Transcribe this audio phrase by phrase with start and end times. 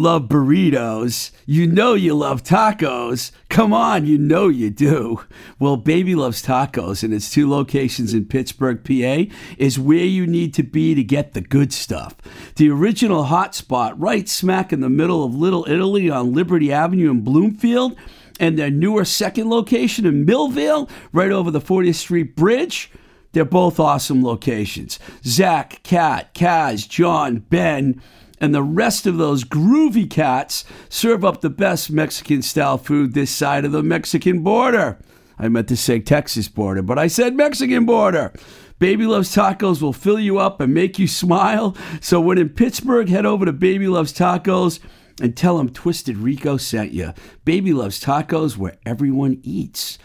[0.00, 1.30] Love burritos.
[1.44, 3.32] You know you love tacos.
[3.50, 5.26] Come on, you know you do.
[5.58, 10.54] Well, Baby Loves Tacos and its two locations in Pittsburgh, PA, is where you need
[10.54, 12.16] to be to get the good stuff.
[12.56, 17.20] The original hotspot, right smack in the middle of Little Italy on Liberty Avenue in
[17.20, 17.94] Bloomfield,
[18.38, 22.90] and their newer second location in Millvale, right over the 40th Street Bridge.
[23.32, 24.98] They're both awesome locations.
[25.24, 28.00] Zach, Kat, Kaz, John, Ben,
[28.40, 33.30] and the rest of those groovy cats serve up the best Mexican style food this
[33.30, 34.98] side of the Mexican border.
[35.38, 38.32] I meant to say Texas border, but I said Mexican border.
[38.78, 41.76] Baby Loves Tacos will fill you up and make you smile.
[42.00, 44.80] So when in Pittsburgh, head over to Baby Loves Tacos
[45.20, 47.12] and tell them Twisted Rico sent you.
[47.44, 49.98] Baby Loves Tacos where everyone eats.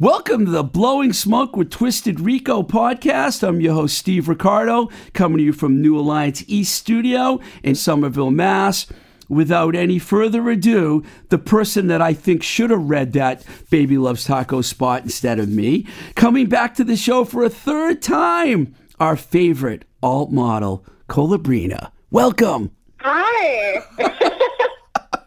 [0.00, 3.46] Welcome to the Blowing Smoke with Twisted Rico podcast.
[3.46, 8.32] I'm your host, Steve Ricardo, coming to you from New Alliance East Studio in Somerville,
[8.32, 8.88] Mass.
[9.28, 14.24] Without any further ado, the person that I think should have read that Baby Loves
[14.24, 19.14] Taco spot instead of me, coming back to the show for a third time, our
[19.14, 21.92] favorite alt model, Colabrina.
[22.10, 22.72] Welcome.
[22.98, 24.30] Hi.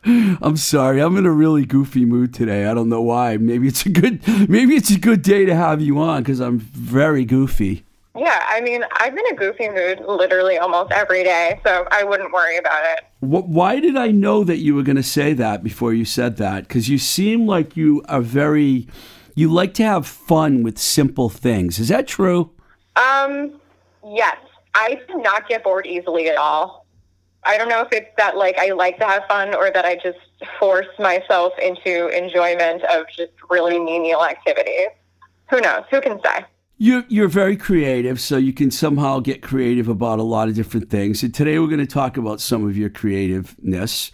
[0.41, 1.01] I'm sorry.
[1.01, 2.65] I'm in a really goofy mood today.
[2.65, 3.35] I don't know why.
[3.35, 6.59] Maybe it's a good maybe it's a good day to have you on cuz I'm
[6.59, 7.83] very goofy.
[8.15, 12.31] Yeah, I mean, I'm in a goofy mood literally almost every day, so I wouldn't
[12.31, 13.03] worry about it.
[13.19, 16.67] Why did I know that you were going to say that before you said that?
[16.67, 18.87] Cuz you seem like you are very
[19.35, 21.79] you like to have fun with simple things.
[21.79, 22.49] Is that true?
[22.95, 23.59] Um,
[24.03, 24.37] yes.
[24.73, 26.86] I do not get bored easily at all.
[27.47, 29.95] I don't know if it's that like I like to have fun or that I
[29.95, 30.19] just
[30.59, 34.89] force myself into enjoyment of just really menial activities.
[35.49, 35.83] Who knows?
[35.89, 36.45] Who can say?
[36.77, 40.91] You're, you're very creative, so you can somehow get creative about a lot of different
[40.91, 41.23] things.
[41.23, 44.11] And today we're going to talk about some of your creativeness,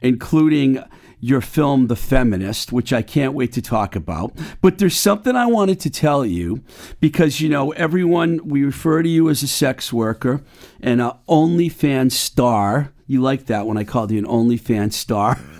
[0.00, 0.82] including
[1.20, 4.38] your film, The Feminist, which I can't wait to talk about.
[4.60, 6.62] But there's something I wanted to tell you
[7.00, 10.42] because, you know, everyone, we refer to you as a sex worker
[10.80, 12.92] and an OnlyFans star.
[13.06, 15.38] You like that when I called you an OnlyFans star.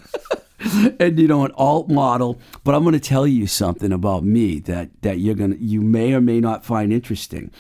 [0.99, 4.59] and you know an alt model but i'm going to tell you something about me
[4.59, 7.51] that that you're going to you may or may not find interesting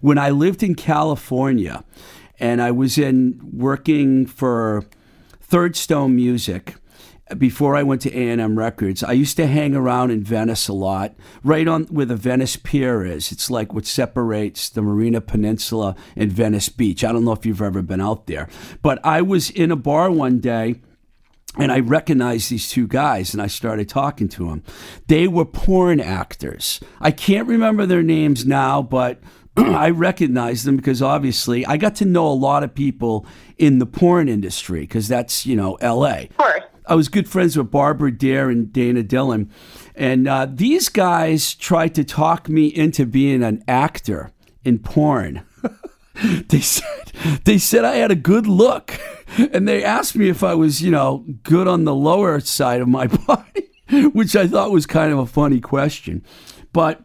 [0.00, 1.84] when i lived in california
[2.38, 4.84] and i was in working for
[5.40, 6.76] third stone music
[7.38, 11.14] before I went to A&M Records, I used to hang around in Venice a lot,
[11.42, 13.32] right on where the Venice Pier is.
[13.32, 17.02] It's like what separates the Marina Peninsula and Venice Beach.
[17.02, 18.48] I don't know if you've ever been out there,
[18.82, 20.82] but I was in a bar one day
[21.56, 24.62] and I recognized these two guys and I started talking to them.
[25.06, 26.80] They were porn actors.
[27.00, 29.20] I can't remember their names now, but
[29.56, 33.86] I recognized them because obviously I got to know a lot of people in the
[33.86, 36.24] porn industry because that's, you know, LA.
[36.24, 36.62] Of course.
[36.86, 39.50] I was good friends with Barbara Dare and Dana Dillon.
[39.94, 44.32] And uh, these guys tried to talk me into being an actor
[44.64, 45.42] in porn.
[46.48, 47.12] they said
[47.44, 48.98] they said I had a good look,
[49.38, 52.88] and they asked me if I was, you know, good on the lower side of
[52.88, 53.70] my body,
[54.12, 56.24] which I thought was kind of a funny question.
[56.72, 57.02] But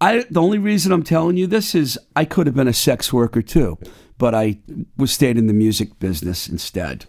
[0.00, 3.12] I the only reason I'm telling you this is I could have been a sex
[3.12, 3.78] worker too,
[4.18, 4.60] but I
[4.96, 7.06] was stayed in the music business instead.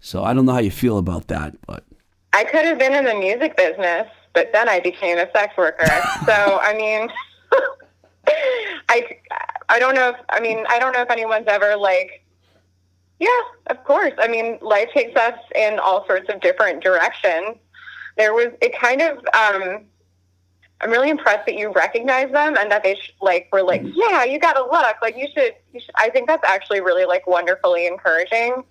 [0.00, 1.84] So I don't know how you feel about that, but
[2.32, 5.86] I could have been in the music business, but then I became a sex worker.
[6.26, 7.08] so I mean,
[8.88, 9.18] I
[9.68, 12.22] I don't know if I mean I don't know if anyone's ever like.
[13.18, 13.28] Yeah,
[13.68, 14.12] of course.
[14.18, 17.56] I mean, life takes us in all sorts of different directions.
[18.18, 19.18] There was it kind of.
[19.34, 19.86] um
[20.82, 24.24] I'm really impressed that you recognize them and that they sh- like were like, yeah,
[24.24, 25.94] you got to look like you should, you should.
[25.94, 28.62] I think that's actually really like wonderfully encouraging.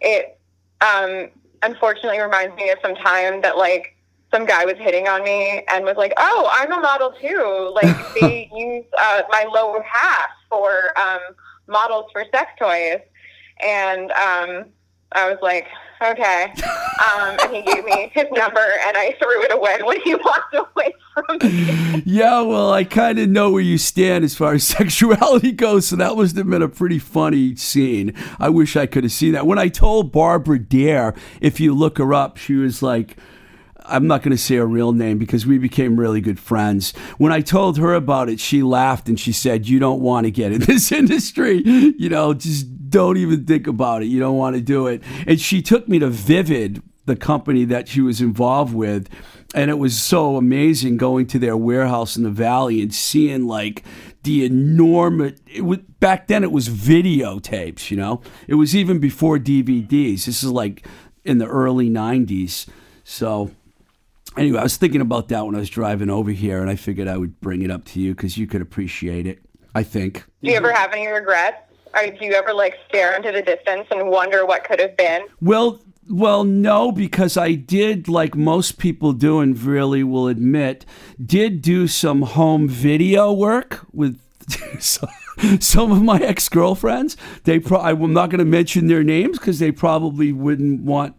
[0.00, 0.38] It
[0.82, 1.28] um,
[1.62, 3.96] unfortunately reminds me of some time that like
[4.32, 8.06] some guy was hitting on me and was like, "Oh, I'm a model too." Like
[8.14, 11.20] they use uh, my lower half for um,
[11.68, 13.00] models for sex toys,
[13.60, 14.66] and um,
[15.12, 15.66] I was like,
[16.02, 16.52] "Okay."
[17.02, 20.54] Um, and he gave me his number, and I threw it away when he walked
[20.54, 22.02] away from me.
[22.04, 25.96] Yeah, well, I kind of know where you stand as far as sexuality goes, so
[25.96, 28.14] that must have been a pretty funny scene.
[28.38, 29.46] I wish I could have seen that.
[29.46, 33.16] When I told Barbara Dare, if you look her up, she was like.
[33.84, 36.92] I'm not going to say her real name because we became really good friends.
[37.18, 40.30] When I told her about it, she laughed and she said, You don't want to
[40.30, 41.62] get in this industry.
[41.64, 44.06] You know, just don't even think about it.
[44.06, 45.02] You don't want to do it.
[45.26, 49.08] And she took me to Vivid the company that she was involved with.
[49.54, 53.82] And it was so amazing going to their warehouse in the valley and seeing like
[54.22, 55.40] the enormous.
[55.52, 57.90] It was, back then, it was videotapes.
[57.90, 60.24] You know, it was even before DVDs.
[60.24, 60.86] This is like
[61.24, 62.66] in the early '90s.
[63.04, 63.50] So
[64.36, 67.08] anyway, I was thinking about that when I was driving over here, and I figured
[67.08, 69.40] I would bring it up to you because you could appreciate it.
[69.74, 70.24] I think.
[70.42, 71.71] Do you ever have any regrets?
[71.94, 75.26] Do you ever like stare into the distance and wonder what could have been?
[75.40, 80.84] Well, well, no, because I did, like most people do, and really will admit,
[81.24, 84.20] did do some home video work with
[85.60, 87.16] some of my ex girlfriends.
[87.44, 91.14] They, pro- I'm not going to mention their names because they probably wouldn't want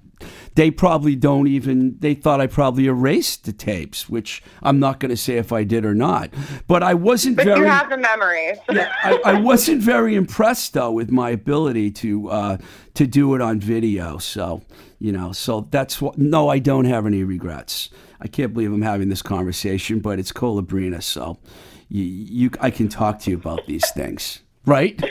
[0.56, 5.10] they probably don't even they thought I probably erased the tapes, which I'm not going
[5.10, 6.30] to say if I did or not.
[6.68, 7.60] But I wasn't but very.
[7.62, 8.58] you have the memories.
[8.72, 12.58] yeah, I, I, wasn't very impressed though with my ability to uh,
[12.94, 14.18] to do it on video.
[14.18, 14.62] So
[15.00, 16.18] you know, so that's what.
[16.18, 17.90] No, I don't have any regrets.
[18.22, 21.38] I can't believe I'm having this conversation, but it's Colabrina, so
[21.90, 25.02] you, you I can talk to you about these things, right?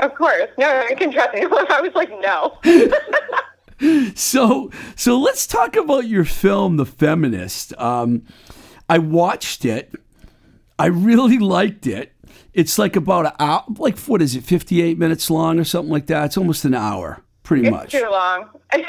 [0.00, 0.48] Of course.
[0.58, 1.48] No, I can trust you.
[1.52, 2.58] I was like, no.
[4.14, 7.76] so so let's talk about your film, The Feminist.
[7.78, 8.24] Um,
[8.88, 9.92] I watched it.
[10.78, 12.12] I really liked it.
[12.52, 15.90] It's like about an hour, like what is it, fifty eight minutes long or something
[15.90, 16.26] like that.
[16.26, 17.92] It's almost an hour, pretty it's much.
[17.92, 18.48] Too long.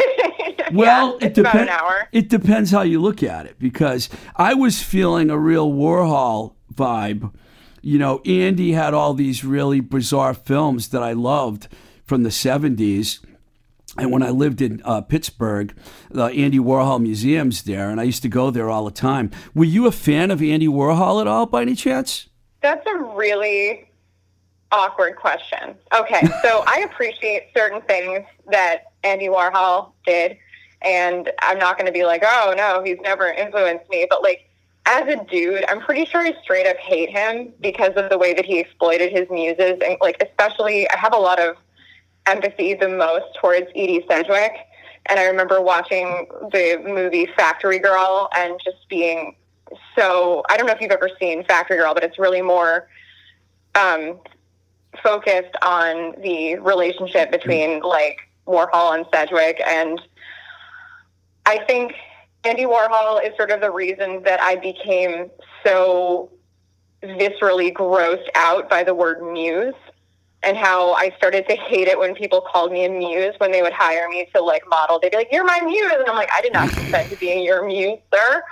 [0.74, 1.72] well, yeah, it depends.
[2.12, 7.34] It depends how you look at it because I was feeling a real Warhol vibe.
[7.82, 11.68] You know, Andy had all these really bizarre films that I loved
[12.06, 13.20] from the seventies
[13.98, 15.76] and when I lived in uh, Pittsburgh,
[16.10, 19.32] the Andy Warhol Museum's there, and I used to go there all the time.
[19.54, 22.30] Were you a fan of Andy Warhol at all, by any chance?
[22.62, 23.90] That's a really
[24.72, 25.76] awkward question.
[25.96, 30.38] Okay, so I appreciate certain things that Andy Warhol did,
[30.82, 34.50] and I'm not going to be like, oh no, he's never influenced me, but like
[34.86, 38.34] as a dude, I'm pretty sure I straight up hate him because of the way
[38.34, 41.56] that he exploited his muses, and like especially, I have a lot of
[42.26, 44.54] empathy the most towards Edie Sedgwick.
[45.08, 49.36] And I remember watching the movie Factory Girl and just being
[49.98, 52.88] so I don't know if you've ever seen Factory Girl, but it's really more
[53.76, 54.20] um,
[55.02, 58.18] focused on the relationship between like
[58.48, 59.62] Warhol and Sedgwick.
[59.66, 60.02] And
[61.46, 61.94] I think
[62.44, 65.30] Andy Warhol is sort of the reason that I became
[65.66, 66.30] so
[67.04, 69.74] viscerally grossed out by the word muse
[70.44, 73.62] and how I started to hate it when people called me a muse when they
[73.62, 75.00] would hire me to like model.
[75.00, 77.44] They'd be like, "You're my muse," and I'm like, "I did not consent to being
[77.44, 78.44] your muse, sir."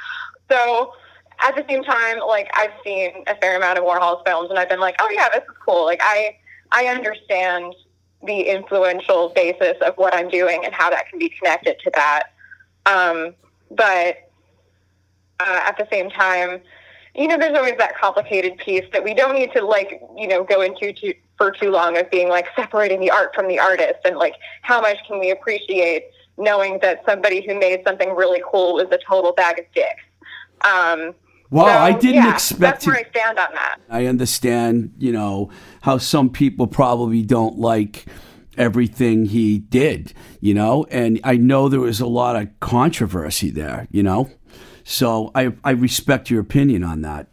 [0.50, 0.94] So
[1.40, 4.70] at the same time, like I've seen a fair amount of Warhol's films, and I've
[4.70, 6.38] been like, "Oh yeah, this is cool." Like I
[6.72, 7.76] I understand
[8.24, 12.28] the influential basis of what I'm doing and how that can be connected to that.
[12.86, 13.34] Um,
[13.72, 14.30] but
[15.40, 16.62] uh, at the same time,
[17.16, 20.44] you know, there's always that complicated piece that we don't need to like, you know,
[20.44, 24.00] go into to, for too long of being like separating the art from the artist
[24.06, 26.06] and like how much can we appreciate
[26.38, 30.04] knowing that somebody who made something really cool was a total bag of dicks.
[30.62, 31.14] Um,
[31.50, 32.92] Wow, so, I didn't yeah, expect that's to.
[32.92, 33.76] I stand on that.
[33.90, 35.52] I understand, you know,
[35.82, 38.06] how some people probably don't like
[38.58, 43.88] everything he did, you know, and I know there was a lot of controversy there,
[43.92, 44.30] you know.
[44.92, 47.30] So I, I respect your opinion on that.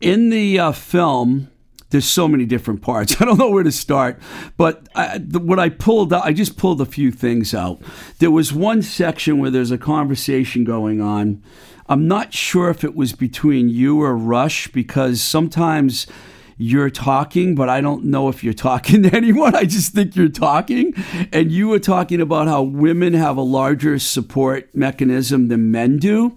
[0.00, 1.48] In the uh, film,
[1.90, 3.14] there's so many different parts.
[3.22, 4.20] I don't know where to start,
[4.56, 7.80] but I, the, what I pulled out, I just pulled a few things out.
[8.18, 11.44] There was one section where there's a conversation going on.
[11.86, 16.08] I'm not sure if it was between you or Rush because sometimes
[16.56, 19.54] you're talking, but I don't know if you're talking to anyone.
[19.54, 20.94] I just think you're talking.
[21.32, 26.36] And you were talking about how women have a larger support mechanism than men do.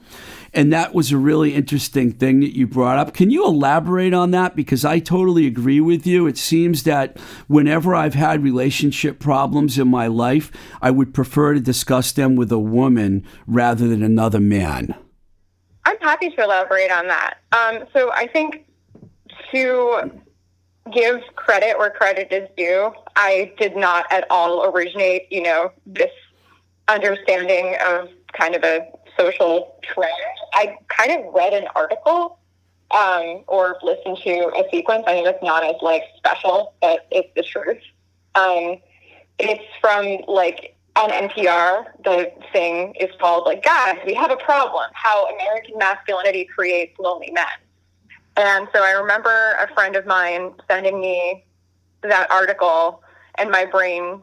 [0.54, 3.14] And that was a really interesting thing that you brought up.
[3.14, 4.56] Can you elaborate on that?
[4.56, 6.26] Because I totally agree with you.
[6.26, 11.60] It seems that whenever I've had relationship problems in my life, I would prefer to
[11.60, 14.96] discuss them with a woman rather than another man.
[15.86, 17.38] I'm happy to elaborate on that.
[17.52, 18.67] Um, so I think
[19.52, 20.12] to
[20.94, 26.12] give credit where credit is due, I did not at all originate, you know, this
[26.88, 28.88] understanding of kind of a
[29.18, 30.12] social trend.
[30.54, 32.40] I kind of read an article
[32.92, 35.04] um, or listened to a sequence.
[35.08, 37.82] I know it's not as like special, but it's the truth.
[38.36, 38.78] Um,
[39.40, 41.86] it's from like on NPR.
[42.04, 44.86] The thing is called like, guys, we have a problem.
[44.94, 47.46] How American masculinity creates lonely men.
[48.38, 51.44] And so I remember a friend of mine sending me
[52.04, 53.04] that article
[53.36, 54.22] and my brain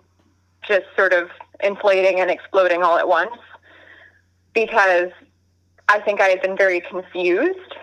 [0.67, 1.31] just sort of
[1.63, 3.37] inflating and exploding all at once.
[4.55, 5.11] because
[5.89, 7.75] I think I had been very confused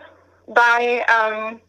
[0.47, 1.61] by um,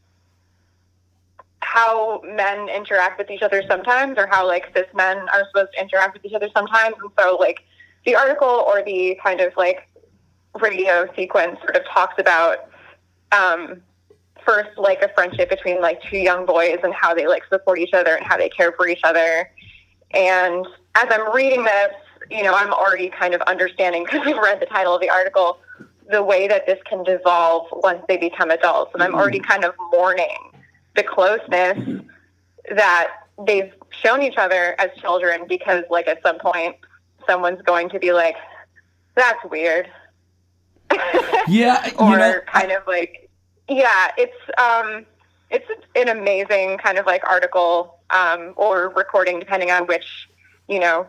[1.61, 5.81] how men interact with each other sometimes, or how like cis men are supposed to
[5.81, 6.97] interact with each other sometimes.
[7.03, 7.61] And so, like
[8.07, 9.89] the article or the kind of like
[10.61, 12.69] radio sequence sort of talks about
[13.33, 13.83] um,
[14.45, 17.95] first like a friendship between like two young boys and how they like support each
[17.95, 19.51] other and how they care for each other.
[20.13, 21.93] And as I'm reading this,
[22.31, 25.59] you know, I'm already kind of understanding because I've read the title of the article
[26.11, 28.93] the way that this can devolve once they become adults.
[28.95, 29.51] And I'm already mm-hmm.
[29.51, 30.37] kind of mourning
[30.95, 32.03] the closeness
[32.71, 33.09] that
[33.47, 36.77] they've shown each other as children because, like, at some point,
[37.27, 38.37] someone's going to be like,
[39.15, 39.89] that's weird.
[41.49, 41.91] Yeah.
[41.99, 43.22] or know, kind of like,
[43.77, 45.07] yeah, it's, um,
[45.51, 50.29] it's an amazing kind of like article um, or recording, depending on which,
[50.69, 51.07] you know,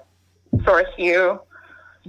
[0.66, 1.40] source you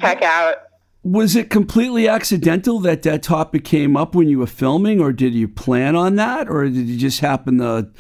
[0.00, 0.56] check out.
[1.02, 5.34] Was it completely accidental that that topic came up when you were filming, or did
[5.34, 7.90] you plan on that, or did you just happen to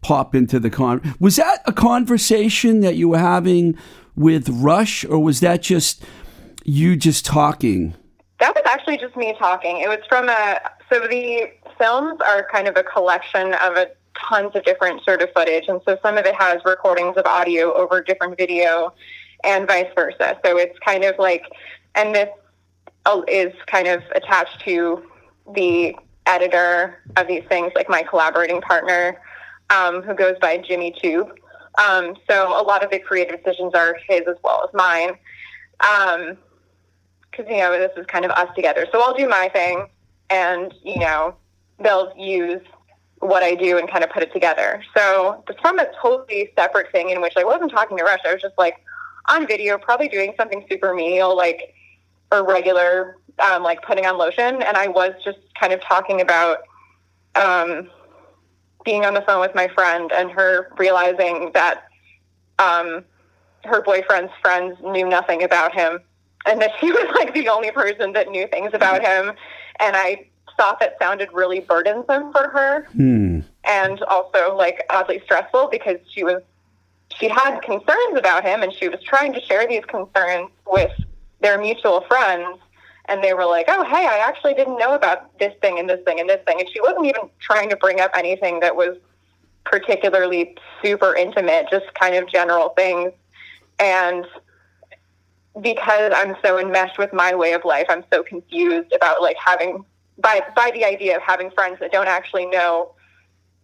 [0.00, 1.00] pop into the con?
[1.18, 3.76] Was that a conversation that you were having
[4.14, 6.04] with Rush, or was that just
[6.64, 7.94] you just talking?
[8.38, 9.80] That was actually just me talking.
[9.80, 11.50] It was from a so the
[11.82, 13.88] films are kind of a collection of a
[14.28, 17.72] tons of different sort of footage, and so some of it has recordings of audio
[17.74, 18.92] over different video,
[19.42, 20.38] and vice versa.
[20.44, 21.44] So it's kind of like,
[21.96, 22.28] and this
[23.26, 25.02] is kind of attached to
[25.54, 25.96] the
[26.26, 29.20] editor of these things, like my collaborating partner,
[29.70, 31.30] um, who goes by Jimmy Tube.
[31.84, 35.18] Um, so a lot of the creative decisions are his as well as mine.
[35.78, 38.86] Because, you know, this is kind of us together.
[38.92, 39.88] So I'll do my thing,
[40.30, 41.34] and, you know,
[41.82, 42.62] they'll use
[43.18, 44.82] what I do and kind of put it together.
[44.96, 48.20] So it's from a totally separate thing in which I wasn't talking to Rush.
[48.26, 48.82] I was just like
[49.28, 51.74] on video, probably doing something super menial, like
[52.32, 54.62] or regular, um, like putting on lotion.
[54.62, 56.58] And I was just kind of talking about
[57.36, 57.88] um,
[58.84, 61.84] being on the phone with my friend and her realizing that
[62.58, 63.04] um,
[63.64, 66.00] her boyfriend's friends knew nothing about him
[66.46, 69.32] and that she was like the only person that knew things about him.
[69.78, 73.40] And I thought that sounded really burdensome for her Hmm.
[73.64, 76.42] and also like oddly stressful because she was
[77.18, 80.90] she had concerns about him and she was trying to share these concerns with
[81.40, 82.58] their mutual friends
[83.06, 86.00] and they were like, "Oh, hey, I actually didn't know about this thing and this
[86.04, 88.96] thing and this thing." And she wasn't even trying to bring up anything that was
[89.64, 93.12] particularly super intimate, just kind of general things.
[93.78, 94.24] And
[95.60, 99.84] because I'm so enmeshed with my way of life, I'm so confused about like having
[100.18, 102.94] by by the idea of having friends that don't actually know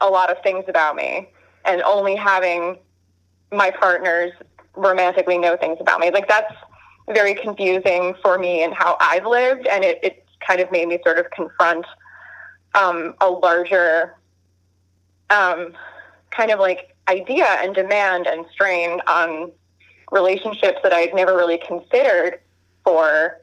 [0.00, 1.28] a lot of things about me
[1.64, 2.78] and only having
[3.52, 4.32] my partners
[4.74, 6.10] romantically know things about me.
[6.10, 6.54] Like that's
[7.08, 10.98] very confusing for me and how I've lived, and it, it kind of made me
[11.04, 11.86] sort of confront
[12.74, 14.14] um, a larger
[15.30, 15.72] um,
[16.30, 19.50] kind of like idea and demand and strain on
[20.12, 22.40] relationships that I'd never really considered
[22.84, 23.40] for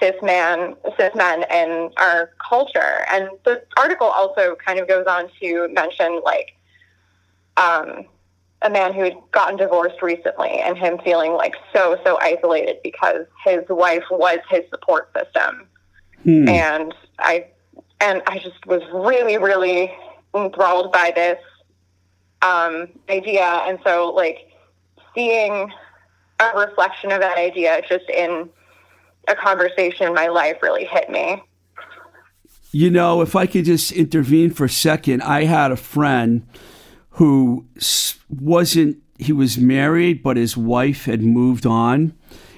[0.00, 3.04] cis man cis men in our culture.
[3.10, 6.56] And the article also kind of goes on to mention like
[7.56, 8.04] um,
[8.62, 13.26] a man who had gotten divorced recently and him feeling like so so isolated because
[13.44, 15.68] his wife was his support system
[16.26, 16.48] Hmm.
[16.48, 17.46] and i
[18.00, 19.94] and i just was really really
[20.34, 21.38] enthralled by this
[22.42, 24.50] um, idea and so like
[25.14, 25.72] seeing
[26.40, 28.48] a reflection of that idea just in
[29.28, 31.42] a conversation in my life really hit me
[32.72, 36.46] You know, if I could just intervene for a second, I had a friend
[37.10, 37.66] who
[38.28, 42.12] wasn't, he was married, but his wife had moved on,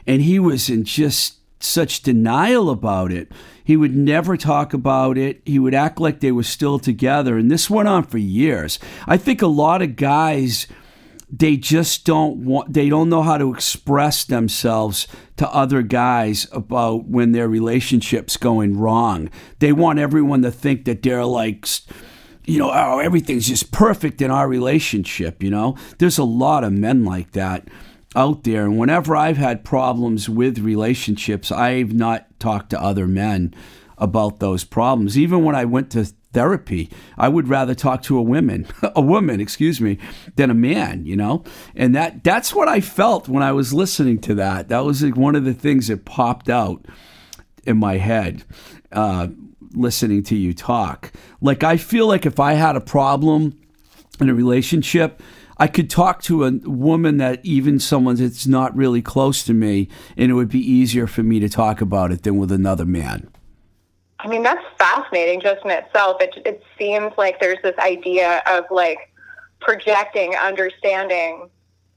[0.06, 3.30] and he was in just such denial about it.
[3.62, 5.42] He would never talk about it.
[5.44, 8.80] He would act like they were still together, and this went on for years.
[9.06, 10.66] I think a lot of guys
[11.30, 15.06] they just don't want they don't know how to express themselves
[15.36, 19.30] to other guys about when their relationship's going wrong.
[19.58, 21.66] They want everyone to think that they're like
[22.44, 25.76] you know oh everything's just perfect in our relationship you know?
[25.98, 27.68] There's a lot of men like that
[28.16, 33.54] out there and whenever i've had problems with relationships i've not talked to other men
[33.98, 35.18] about those problems.
[35.18, 36.90] Even when i went to therapy.
[37.16, 39.98] I would rather talk to a woman, a woman, excuse me,
[40.36, 41.44] than a man, you know?
[41.74, 44.68] And that that's what I felt when I was listening to that.
[44.68, 46.84] That was like one of the things that popped out
[47.66, 48.44] in my head
[48.92, 49.28] uh,
[49.72, 51.12] listening to you talk.
[51.40, 53.58] Like I feel like if I had a problem
[54.20, 55.22] in a relationship,
[55.58, 59.88] I could talk to a woman that even someone that's not really close to me,
[60.16, 63.28] and it would be easier for me to talk about it than with another man.
[64.20, 66.20] I mean, that's fascinating just in itself.
[66.20, 69.12] It, it seems like there's this idea of like
[69.60, 71.48] projecting understanding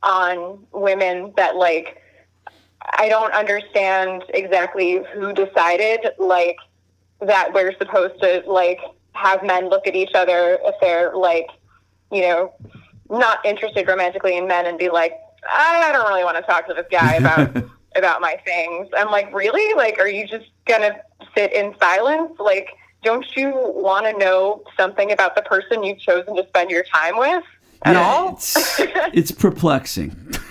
[0.03, 2.01] on women that like
[2.97, 6.57] I don't understand exactly who decided like
[7.21, 8.79] that we're supposed to like
[9.13, 11.47] have men look at each other if they're like,
[12.11, 12.53] you know,
[13.09, 15.13] not interested romantically in men and be like,
[15.49, 17.55] I don't really want to talk to this guy about
[17.95, 18.87] about my things.
[18.95, 19.75] I'm like, really?
[19.75, 20.95] Like, are you just gonna
[21.35, 22.31] sit in silence?
[22.39, 22.69] Like,
[23.03, 27.17] don't you want to know something about the person you've chosen to spend your time
[27.17, 27.43] with
[27.83, 28.33] at Yeah, all?
[28.33, 28.55] It's,
[29.13, 30.15] it's perplexing.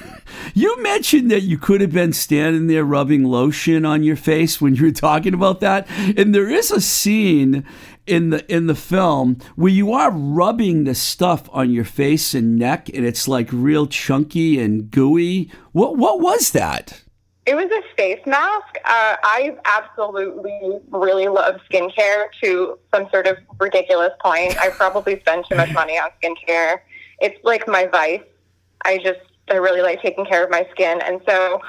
[0.55, 4.75] You mentioned that you could have been standing there rubbing lotion on your face when
[4.75, 5.87] you were talking about that,
[6.17, 7.65] and there is a scene
[8.07, 12.59] in the in the film where you are rubbing the stuff on your face and
[12.59, 15.51] neck, and it's like real chunky and gooey.
[15.73, 17.03] What what was that?
[17.51, 18.77] It was a face mask.
[18.85, 24.57] Uh, I absolutely really love skincare to some sort of ridiculous point.
[24.61, 26.79] I probably spend too much money on skincare.
[27.19, 28.23] It's like my vice.
[28.85, 29.19] I just,
[29.51, 31.01] I really like taking care of my skin.
[31.03, 31.61] And so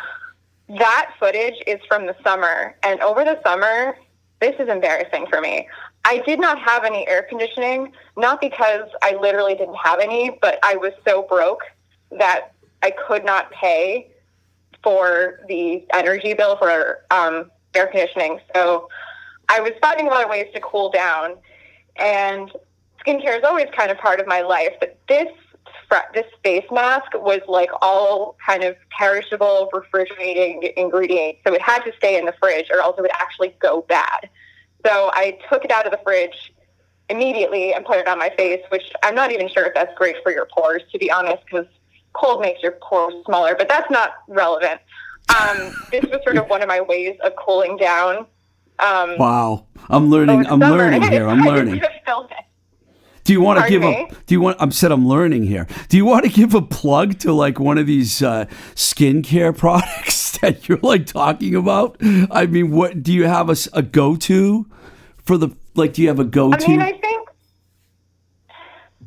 [0.78, 2.76] that footage is from the summer.
[2.84, 3.98] And over the summer,
[4.40, 5.68] this is embarrassing for me.
[6.06, 10.60] I did not have any air conditioning, not because I literally didn't have any, but
[10.62, 11.64] I was so broke
[12.12, 12.54] that
[12.84, 14.11] I could not pay
[14.84, 18.40] for the energy bill for um, air conditioning.
[18.56, 18.90] So
[19.50, 21.36] I was finding a lot of ways to cool down,
[21.98, 22.52] and
[23.06, 24.74] skincare is always kind of part of my life.
[24.80, 25.28] But this
[26.14, 31.92] this face mask was like all kind of perishable, refrigerating ingredients, so it had to
[31.98, 34.30] stay in the fridge, or else it would actually go bad.
[34.86, 36.54] So I took it out of the fridge
[37.10, 40.16] immediately and put it on my face, which I'm not even sure if that's great
[40.24, 41.68] for your pores, to be honest, because
[42.14, 44.80] cold makes your pores smaller, but that's not relevant.
[45.30, 45.58] Um,
[45.92, 48.26] this was sort of one of my ways of cooling down.
[48.80, 50.40] Um, Wow, I'm learning.
[50.48, 50.70] I'm summer.
[50.70, 51.28] learning here.
[51.28, 51.80] I'm learning.
[51.80, 52.38] just filmed it.
[53.24, 54.08] Do you want to Pardon give me?
[54.10, 54.16] a?
[54.26, 54.58] Do you want?
[54.60, 55.68] I'm said I'm learning here.
[55.90, 60.40] Do you want to give a plug to like one of these uh, skincare products
[60.40, 61.98] that you're like talking about?
[62.32, 64.66] I mean, what do you have a go to
[65.24, 65.94] for the like?
[65.94, 66.66] Do you have a go to?
[66.66, 67.30] I mean, I think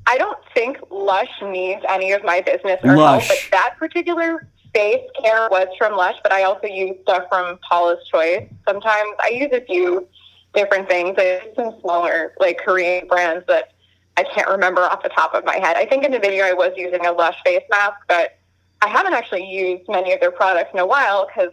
[0.07, 3.27] I don't think Lush needs any of my business or Lush.
[3.29, 6.17] help, but that particular face care was from Lush.
[6.23, 8.49] But I also use stuff from Paula's Choice.
[8.67, 10.09] Sometimes I use a few
[10.55, 11.17] different things.
[11.19, 13.73] I use some smaller, like Korean brands that
[14.17, 15.77] I can't remember off the top of my head.
[15.77, 18.38] I think in the video I was using a Lush face mask, but
[18.81, 21.51] I haven't actually used many of their products in a while because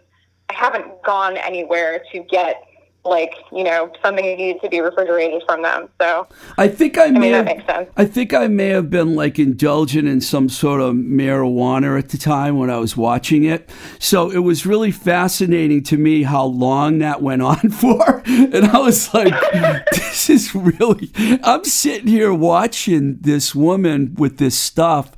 [0.50, 2.62] I haven't gone anywhere to get
[3.04, 5.90] like you know something that needed to be refrigerated from them.
[6.00, 7.20] So I think I may.
[7.20, 7.90] mean, that have, makes sense.
[7.98, 12.18] I think I may have been like indulgent in some sort of marijuana at the
[12.18, 13.70] time when I was watching it.
[14.00, 18.22] So it was really fascinating to me how long that went on for.
[18.26, 19.34] And I was like,
[19.92, 21.12] this is really,
[21.44, 25.12] I'm sitting here watching this woman with this stuff.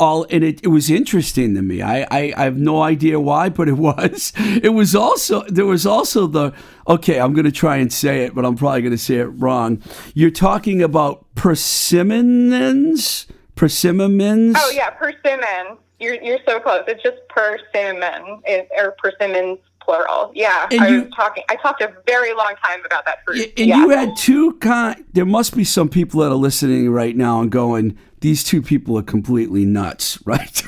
[0.00, 1.82] All and it, it was interesting to me.
[1.82, 4.32] I, I I have no idea why, but it was.
[4.62, 6.52] It was also there was also the
[6.88, 7.20] okay.
[7.20, 9.82] I'm going to try and say it, but I'm probably going to say it wrong.
[10.14, 14.56] You're talking about persimmons, persimmons.
[14.58, 15.76] Oh yeah, persimmon.
[15.98, 16.82] You're you're so close.
[16.88, 20.30] It's just persimmon, it, or persimmons plural.
[20.34, 21.42] Yeah, And I you- was talking.
[21.48, 23.52] I talked a very long time about that fruit.
[23.58, 23.76] And yeah.
[23.78, 25.04] you had two kind.
[25.12, 28.96] There must be some people that are listening right now and going, "These two people
[28.98, 30.62] are completely nuts," right?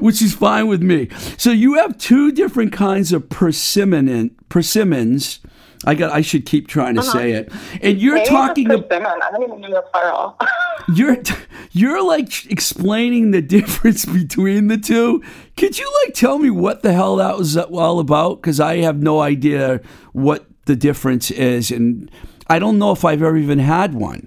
[0.00, 1.08] Which is fine with me.
[1.38, 5.40] So you have two different kinds of persimmon persimmons.
[5.86, 6.12] I got.
[6.12, 7.50] I should keep trying to say it.
[7.80, 8.24] And you're Uh-huh.
[8.54, 8.68] Maybe talking.
[8.68, 9.06] persimmon.
[9.22, 10.36] I don't even know the plural.
[10.94, 11.18] You're
[11.72, 15.22] you're like explaining the difference between the two.
[15.56, 18.40] Could you like tell me what the hell that was all about?
[18.42, 19.80] Because I have no idea
[20.12, 22.10] what the difference is, and
[22.48, 24.26] I don't know if I've ever even had one.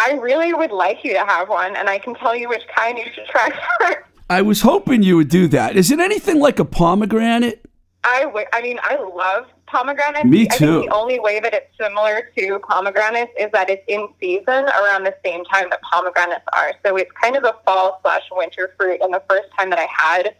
[0.00, 2.96] I really would like you to have one, and I can tell you which kind
[2.96, 3.98] you should try first.
[4.30, 5.76] I was hoping you would do that.
[5.76, 7.66] Is it anything like a pomegranate?
[8.04, 8.46] I would.
[8.54, 10.24] I mean, I love pomegranates.
[10.24, 10.80] Me I too.
[10.80, 15.04] think the only way that it's similar to pomegranates is that it's in season around
[15.04, 16.72] the same time that pomegranates are.
[16.84, 19.00] So it's kind of a fall slash winter fruit.
[19.02, 20.34] And the first time that I had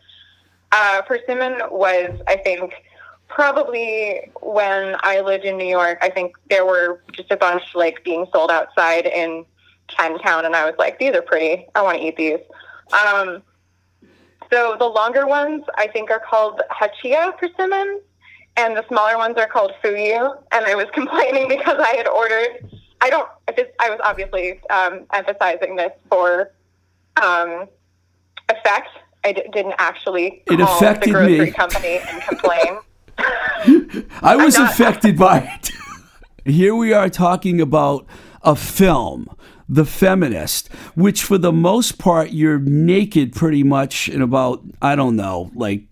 [0.73, 2.73] uh, persimmon was, I think,
[3.31, 5.99] probably when I lived in New York.
[6.03, 9.45] I think there were just a bunch like being sold outside in
[9.89, 11.67] Chinatown, and I was like, these are pretty.
[11.75, 12.41] I want to eat these.
[12.93, 13.43] Um,
[14.53, 18.03] so the longer ones, I think, are called hachiya persimmons,
[18.57, 20.37] and the smaller ones are called fuyu.
[20.53, 22.69] And I was complaining because I had ordered.
[23.01, 23.29] I don't.
[23.57, 26.51] This, I was obviously um, emphasizing this for
[27.23, 27.67] um,
[28.49, 28.89] effect.
[29.25, 31.51] I d- didn't actually It call affected the grocery me.
[31.51, 32.79] company and complain.
[34.23, 35.71] I was not- affected by it.
[36.45, 38.07] Here we are talking about
[38.43, 39.29] a film,
[39.69, 45.17] The Feminist, which for the most part you're naked pretty much in about I don't
[45.17, 45.83] know, like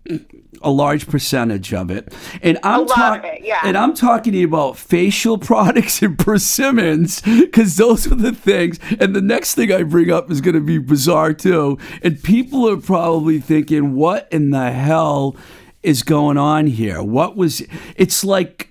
[0.61, 2.11] a large percentage of it.
[2.41, 3.59] And I'm lot talk- of it, yeah.
[3.63, 8.79] And I'm talking to you about facial products and persimmons because those are the things.
[8.99, 11.77] And the next thing I bring up is going to be bizarre too.
[12.01, 15.37] And people are probably thinking, what in the hell
[15.83, 17.01] is going on here?
[17.01, 17.61] What was
[17.95, 18.69] it's like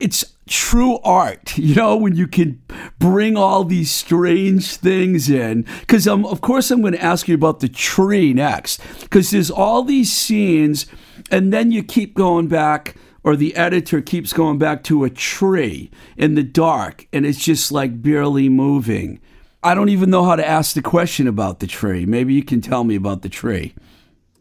[0.00, 2.62] it's true art, you know, when you can
[2.98, 5.62] bring all these strange things in.
[5.80, 8.80] Because I'm, of course, I'm going to ask you about the tree next.
[9.00, 10.86] Because there's all these scenes,
[11.30, 15.90] and then you keep going back, or the editor keeps going back to a tree
[16.16, 19.20] in the dark, and it's just like barely moving.
[19.62, 22.04] I don't even know how to ask the question about the tree.
[22.04, 23.74] Maybe you can tell me about the tree.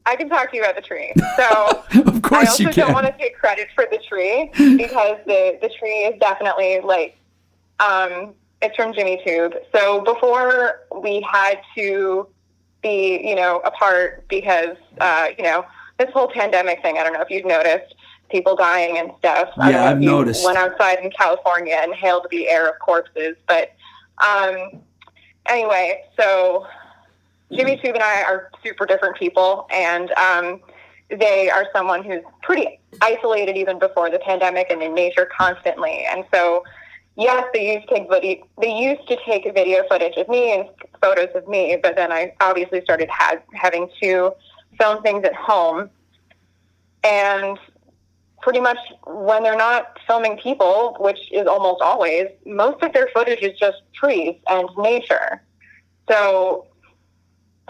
[0.06, 1.14] I can talk to you about the tree.
[1.38, 2.86] So Of course I also you can.
[2.88, 7.18] don't want to take credit for the tree because the the tree is definitely like
[7.80, 9.54] um, it's from Jimmy Tube.
[9.74, 12.28] So before we had to
[12.82, 15.66] be you know apart because uh, you know
[16.00, 16.98] this whole pandemic thing.
[16.98, 17.96] I don't know if you've noticed
[18.30, 19.50] people dying and stuff.
[19.58, 20.44] I Yeah, I've noticed.
[20.44, 23.74] Went outside in California and inhaled the air of corpses, but
[24.26, 24.82] um,
[25.48, 26.66] anyway, so
[27.56, 30.62] Jimmy Tube and I are super different people, and um,
[31.10, 36.06] they are someone who's pretty isolated even before the pandemic and in nature constantly.
[36.10, 36.64] And so,
[37.16, 40.70] yes, they used to take video, they used to take video footage of me and
[41.02, 44.34] photos of me, but then I obviously started ha- having to
[44.80, 45.90] film things at home,
[47.04, 47.58] and
[48.42, 53.40] pretty much when they're not filming people, which is almost always, most of their footage
[53.42, 55.42] is just trees and nature.
[56.10, 56.68] So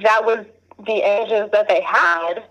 [0.01, 0.45] that was
[0.85, 2.43] the images that they had.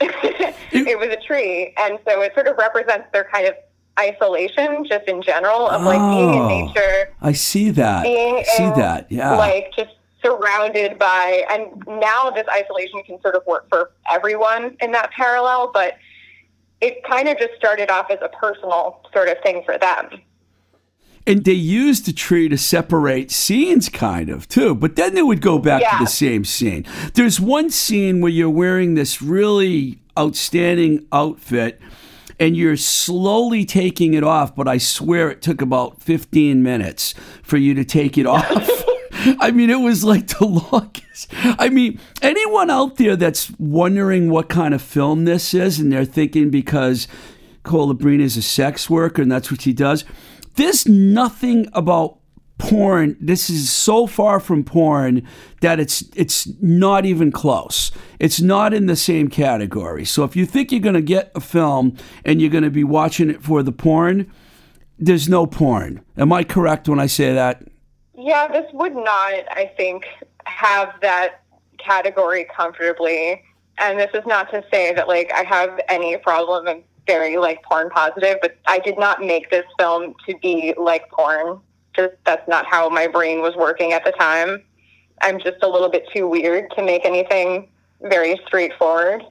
[0.00, 1.74] it was a tree.
[1.78, 3.54] And so it sort of represents their kind of
[3.98, 6.48] isolation just in general of like being in Oh.
[6.66, 8.02] nature, I see that.
[8.02, 9.06] being I see in, that.
[9.10, 9.36] Yeah.
[9.36, 9.90] like just
[10.22, 15.70] surrounded by and now this isolation can sort of work for everyone in that parallel,
[15.72, 15.96] but
[16.80, 20.08] it kind of just started off as a personal sort of thing for them.
[21.26, 24.74] And they used the tree to separate scenes, kind of, too.
[24.74, 25.98] But then they would go back Yeah.
[25.98, 26.86] to the same scene.
[27.14, 31.80] There's one scene where you're wearing this really outstanding outfit
[32.38, 37.58] and you're slowly taking it off, but I swear it took about 15 minutes for
[37.58, 38.84] you to take it off.
[39.38, 41.28] I mean, it was like the longest.
[41.44, 46.06] I mean, anyone out there that's wondering what kind of film this is and they're
[46.06, 47.06] thinking because
[47.62, 50.04] Colabrina is a sex worker and that's what she does,
[50.56, 52.20] there's nothing about
[52.60, 53.16] porn.
[53.20, 55.26] This is so far from porn
[55.60, 57.90] that it's it's not even close.
[58.18, 60.04] It's not in the same category.
[60.04, 62.84] So if you think you're going to get a film and you're going to be
[62.84, 64.30] watching it for the porn,
[64.98, 66.04] there's no porn.
[66.16, 67.62] Am I correct when I say that?
[68.16, 70.04] Yeah, this would not, I think,
[70.44, 71.42] have that
[71.78, 73.42] category comfortably.
[73.78, 76.82] And this is not to say that like I have any problem.
[77.10, 81.58] Very like porn positive, but I did not make this film to be like porn.
[81.96, 84.62] Just that's not how my brain was working at the time.
[85.22, 87.68] I'm just a little bit too weird to make anything
[88.00, 89.24] very straightforward.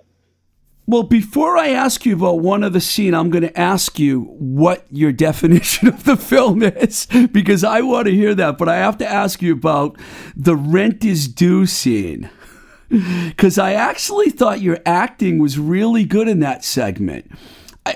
[0.87, 4.23] Well, before I ask you about one of the scene, I'm going to ask you
[4.39, 8.57] what your definition of the film is because I want to hear that.
[8.57, 9.97] But I have to ask you about
[10.35, 12.29] the rent is due scene
[12.89, 17.31] because I actually thought your acting was really good in that segment.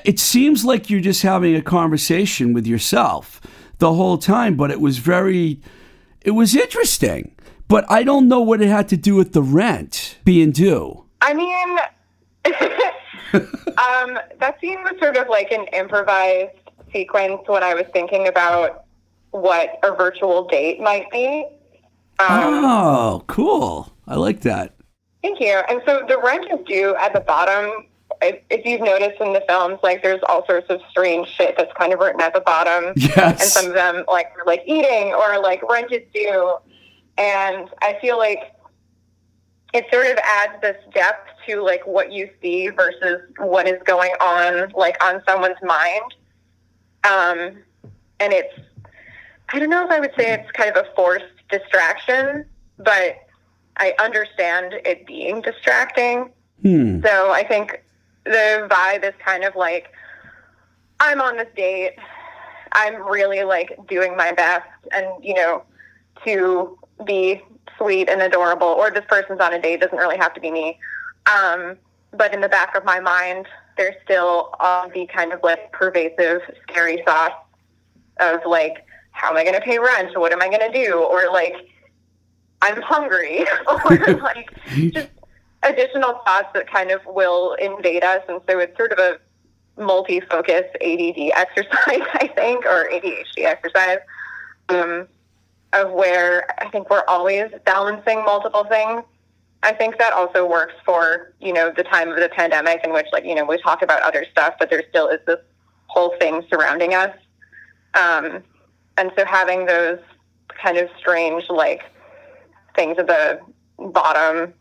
[0.06, 3.42] It seems like you're just having a conversation with yourself
[3.80, 5.60] the whole time, but it was very,
[6.22, 7.36] it was interesting.
[7.68, 11.06] But I don't know what it had to do with the rent being due.
[11.22, 11.78] I mean,
[13.34, 16.52] um, that scene was sort of like an improvised
[16.92, 18.86] sequence when I was thinking about
[19.32, 21.46] what a virtual date might be.
[22.20, 23.92] Um, Oh, cool.
[24.08, 24.76] I like that.
[25.24, 25.62] Thank you.
[25.70, 27.88] And so the rent is due at the bottom.
[28.50, 31.94] If you've noticed in the films, like there's all sorts of strange shit that's kind
[31.94, 32.94] of written at the bottom.
[33.18, 36.58] And some of them like are like eating or like rent is due.
[37.18, 38.40] And I feel like
[39.74, 44.12] it sort of adds this depth to like what you see versus what is going
[44.22, 46.14] on like on someone's mind.
[47.04, 47.58] Um,
[48.20, 48.54] and it's
[49.50, 52.46] I don't know if I would say it's kind of a forced distraction,
[52.78, 53.18] but
[53.78, 56.32] I understand it being distracting.
[56.62, 57.02] Hmm.
[57.04, 57.84] So I think
[58.26, 59.92] the vibe is kind of like
[61.00, 61.96] I'm on this date.
[62.72, 65.64] I'm really like doing my best and, you know,
[66.26, 67.42] to be
[67.78, 69.82] sweet and adorable, or this person's on a date.
[69.82, 70.80] Doesn't really have to be me.
[71.32, 71.78] Um,
[72.12, 76.42] but in the back of my mind, there's still all the kind of like pervasive,
[76.64, 77.36] scary thoughts
[78.20, 80.18] of like, how am I going to pay rent?
[80.18, 80.94] What am I going to do?
[80.96, 81.56] Or like,
[82.62, 84.50] I'm hungry, or like
[84.90, 85.10] just
[85.64, 88.22] additional thoughts that kind of will invade us.
[88.28, 89.20] And so it's sort of a
[89.82, 94.00] multi-focus ADD exercise, I think, or ADHD exercise,
[94.70, 95.08] um,
[95.74, 99.04] of where I think we're always balancing multiple things.
[99.64, 103.08] I think that also works for, you know, the time of the pandemic in which,
[103.14, 105.40] like, you know, we talk about other stuff, but there still is this
[105.88, 107.16] whole thing surrounding us.
[107.94, 108.44] Um,
[108.98, 110.00] and so having those
[110.50, 111.82] kind of strange, like,
[112.76, 113.40] things at the
[113.80, 114.54] bottom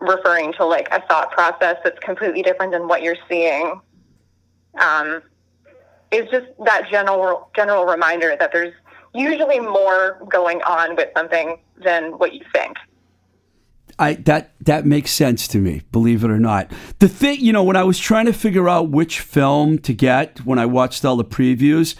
[0.00, 3.80] referring to like a thought process that's completely different than what you're seeing
[4.78, 5.22] um,
[6.12, 8.74] is just that general general reminder that there's
[9.14, 12.76] usually more going on with something than what you think.
[13.98, 16.70] I that that makes sense to me, believe it or not.
[16.98, 20.44] The thing, you know, when I was trying to figure out which film to get
[20.44, 21.94] when I watched all the previews,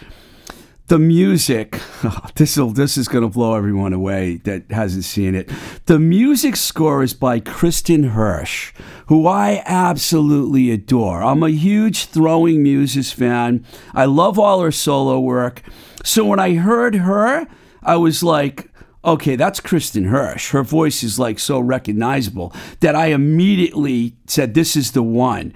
[0.87, 5.49] the music oh, this this is going to blow everyone away that hasn't seen it.
[5.85, 8.73] The music score is by kristin Hersh,
[9.07, 11.23] who i absolutely adore.
[11.23, 13.65] I'm a huge throwing muses fan.
[13.93, 15.61] I love all her solo work.
[16.03, 17.47] So when i heard her
[17.83, 18.71] i was like
[19.03, 20.51] okay that's kristin Hersh.
[20.51, 25.53] her voice is like so recognizable that i immediately said this is the one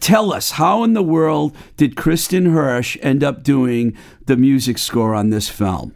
[0.00, 3.96] tell us how in the world did Kristin Hersh end up doing
[4.26, 5.94] the music score on this film?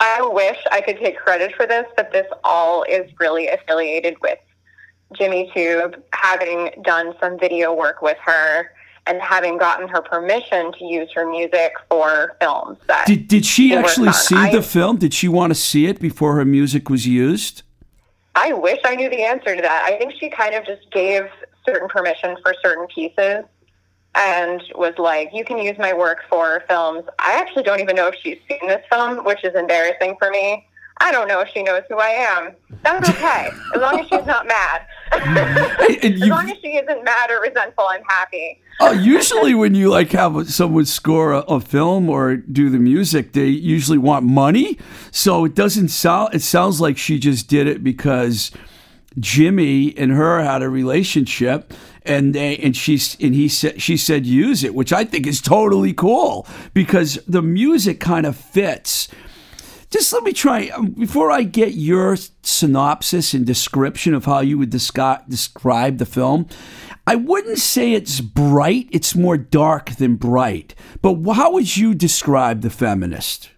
[0.00, 4.38] I wish I could take credit for this, but this all is really affiliated with
[5.16, 8.70] Jimmy Tube, having done some video work with her
[9.06, 12.78] and having gotten her permission to use her music for films.
[12.86, 14.96] That did, did she actually see I, the film?
[14.96, 17.62] Did she want to see it before her music was used?
[18.34, 19.84] I wish I knew the answer to that.
[19.86, 21.28] I think she kind of just gave
[21.66, 23.44] certain permission for certain pieces
[24.14, 27.04] and was like, you can use my work for films.
[27.18, 30.66] I actually don't even know if she's seen this film, which is embarrassing for me.
[30.98, 32.54] I don't know if she knows who I am.
[32.84, 34.86] That's okay, as long as she's not mad.
[35.12, 38.60] as long as she isn't mad or resentful, I'm happy.
[38.80, 43.32] uh, usually, when you like have someone score a, a, film or do the music,
[43.32, 44.78] they usually want money.
[45.10, 46.34] So it doesn't sound.
[46.34, 48.52] It sounds like she just did it because
[49.18, 51.72] Jimmy and her had a relationship
[52.04, 55.40] and they and she and he said she said use it which I think is
[55.40, 59.08] totally cool because the music kind of fits.
[59.90, 64.58] Just let me try um, before I get your synopsis and description of how you
[64.58, 66.48] would describe describe the film
[67.06, 72.62] I wouldn't say it's bright it's more dark than bright but how would you describe
[72.62, 73.50] the feminist?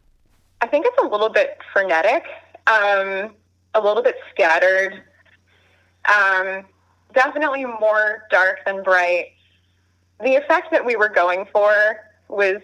[0.60, 2.24] I think it's a little bit frenetic
[2.66, 3.34] um,
[3.74, 5.02] a little bit scattered
[6.08, 6.64] um,
[7.14, 9.32] definitely more dark than bright.
[10.22, 11.72] The effect that we were going for
[12.28, 12.60] was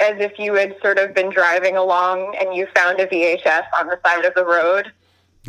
[0.00, 3.88] as if you had sort of been driving along and you found a VHS on
[3.88, 4.92] the side of the road,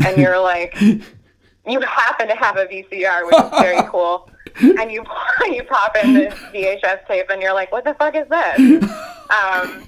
[0.04, 4.30] and you're like, you happen to have a VCR, which is very cool,
[4.62, 5.04] and you
[5.46, 8.84] you pop in this VHS tape, and you're like, what the fuck is this?
[9.32, 9.86] Um,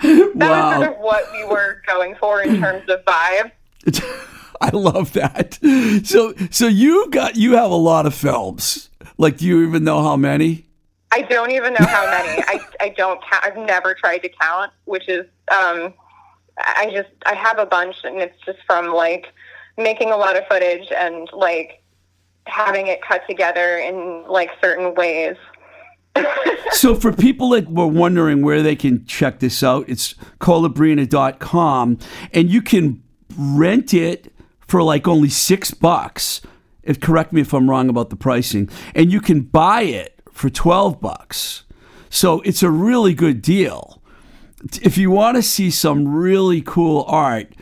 [0.00, 0.68] that wow.
[0.68, 3.50] was sort of what we were going for in terms of vibe.
[4.60, 5.58] I love that.
[6.04, 8.90] So so you got you have a lot of films.
[9.16, 10.66] Like do you even know how many?
[11.12, 12.42] I don't even know how many.
[12.46, 13.44] I I don't count.
[13.44, 15.94] I've never tried to count, which is um
[16.58, 19.32] I just I have a bunch and it's just from like
[19.76, 21.82] making a lot of footage and like
[22.46, 25.36] having it cut together in like certain ways.
[26.72, 31.98] so for people that were wondering where they can check this out, it's colabrina.com
[32.32, 33.02] and you can
[33.36, 34.32] rent it
[34.68, 36.40] for like only six bucks.
[36.82, 40.48] If correct me if I'm wrong about the pricing, and you can buy it for
[40.48, 41.64] twelve bucks.
[42.10, 44.00] So it's a really good deal.
[44.82, 47.54] If you want to see some really cool art,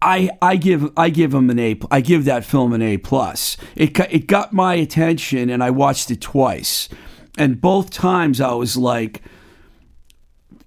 [0.00, 1.78] I, I give I give him an A.
[1.90, 3.56] I give that film an A plus.
[3.76, 6.88] It it got my attention, and I watched it twice,
[7.38, 9.22] and both times I was like,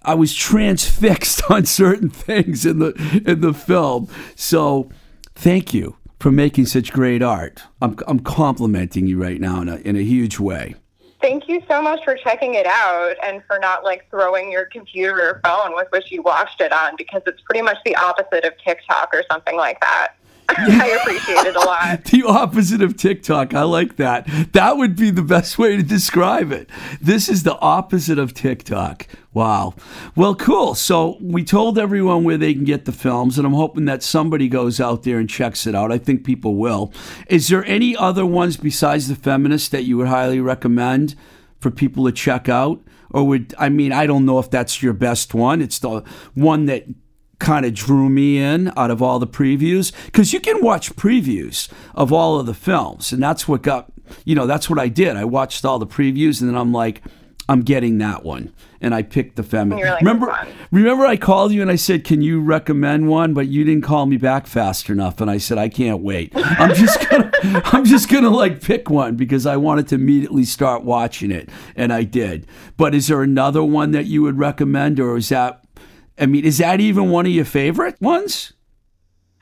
[0.02, 4.08] I was transfixed on certain things in the in the film.
[4.36, 4.90] So
[5.36, 7.62] thank you for making such great art.
[7.80, 10.74] I'm, I'm complimenting you right now in a, in a huge way.
[11.20, 15.20] Thank you so much for checking it out and for not like throwing your computer
[15.20, 18.52] or phone with which you watched it on because it's pretty much the opposite of
[18.58, 20.14] TikTok or something like that.
[20.58, 22.04] I appreciate it a lot.
[22.04, 23.52] the opposite of TikTok.
[23.52, 24.28] I like that.
[24.52, 26.70] That would be the best way to describe it.
[27.00, 29.08] This is the opposite of TikTok.
[29.34, 29.74] Wow.
[30.14, 30.74] Well, cool.
[30.74, 34.48] So we told everyone where they can get the films, and I'm hoping that somebody
[34.48, 35.90] goes out there and checks it out.
[35.90, 36.92] I think people will.
[37.28, 41.16] Is there any other ones besides The Feminist that you would highly recommend
[41.58, 42.82] for people to check out?
[43.10, 45.60] Or would, I mean, I don't know if that's your best one.
[45.60, 46.02] It's the
[46.34, 46.84] one that
[47.38, 51.70] kind of drew me in out of all the previews because you can watch previews
[51.94, 53.92] of all of the films and that's what got
[54.24, 55.16] you know that's what i did.
[55.16, 57.02] I watched all the previews and then i'm like
[57.48, 59.84] i'm getting that one and i picked the feminine.
[59.84, 63.34] Like, remember remember i called you and i said can you recommend one?
[63.34, 66.32] But you didn't call me back fast enough and i said i can't wait.
[66.36, 70.84] I'm just gonna i'm just gonna like pick one because i wanted to immediately start
[70.84, 72.46] watching it and i did.
[72.78, 75.62] But is there another one that you would recommend or is that
[76.18, 78.52] I mean, is that even one of your favorite ones?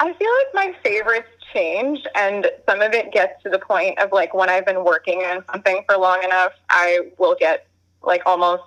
[0.00, 4.12] I feel like my favorites change, and some of it gets to the point of
[4.12, 7.66] like when I've been working on something for long enough, I will get
[8.02, 8.64] like almost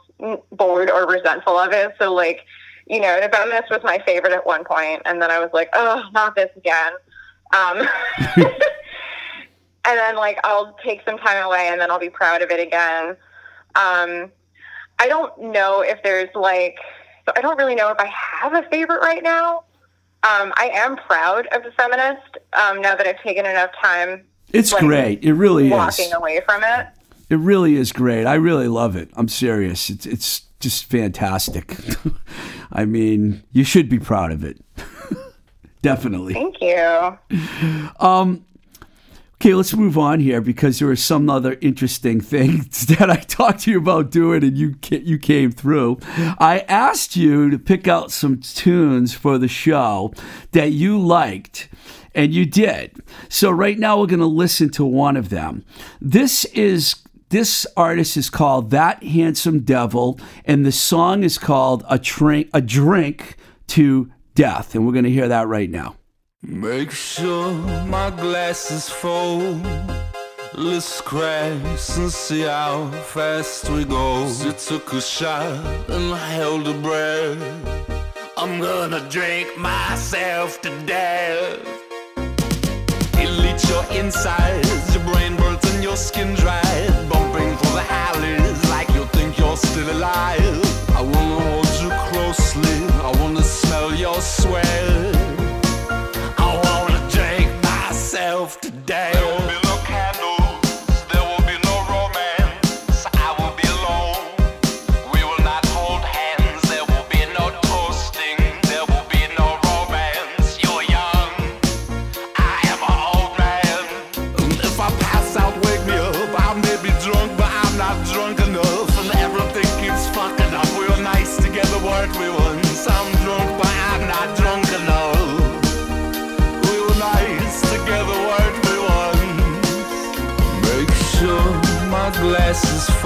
[0.52, 1.94] bored or resentful of it.
[2.00, 2.46] So, like,
[2.88, 6.04] you know, Feminist was my favorite at one point, and then I was like, oh,
[6.14, 6.94] not this again.
[7.54, 7.88] Um,
[8.38, 8.48] and
[9.86, 13.10] then, like, I'll take some time away, and then I'll be proud of it again.
[13.76, 14.32] Um,
[15.00, 16.78] I don't know if there's like,
[17.28, 18.06] so I don't really know if I
[18.42, 19.66] have a favorite right now.
[20.24, 24.72] Um, I am proud of the feminist um, now that I've taken enough time It's
[24.72, 25.24] Like, great.
[25.24, 25.72] It really is.
[25.72, 26.88] walking away from it.
[27.30, 28.26] It really is great.
[28.26, 29.10] I really love it.
[29.18, 29.90] I'm serious.
[29.90, 31.76] It's it's just fantastic.
[32.72, 34.58] I mean, you should be proud of it.
[35.82, 36.34] Definitely.
[36.34, 37.18] Thank you.
[39.40, 43.62] Okay, let's move on here because there are some other interesting things that I talked
[43.62, 46.00] to you about doing, and you you came through.
[46.40, 50.12] I asked you to pick out some tunes for the show
[50.54, 51.70] that you liked,
[52.16, 52.98] and you did.
[53.30, 55.64] So right now we're going to listen to one of them.
[56.02, 56.96] This is
[57.30, 62.62] this artist is called That Handsome Devil, and the song is called A Drink A
[62.62, 65.96] Drink to Death, and we're going to hear that right now.
[66.44, 67.52] Make sure
[67.88, 69.60] my glass is full.
[70.54, 74.30] Let's crash and see how fast we go.
[74.32, 77.90] She took a shot and held a breath.
[78.38, 81.58] I'm gonna drink myself to death.
[83.20, 86.92] It'll your insides, your brain burns and your skin dries.
[87.10, 90.62] Bumping for the alleys like you think you're still alive.
[90.96, 95.17] I wanna hold you closely, I wanna smell your sweat.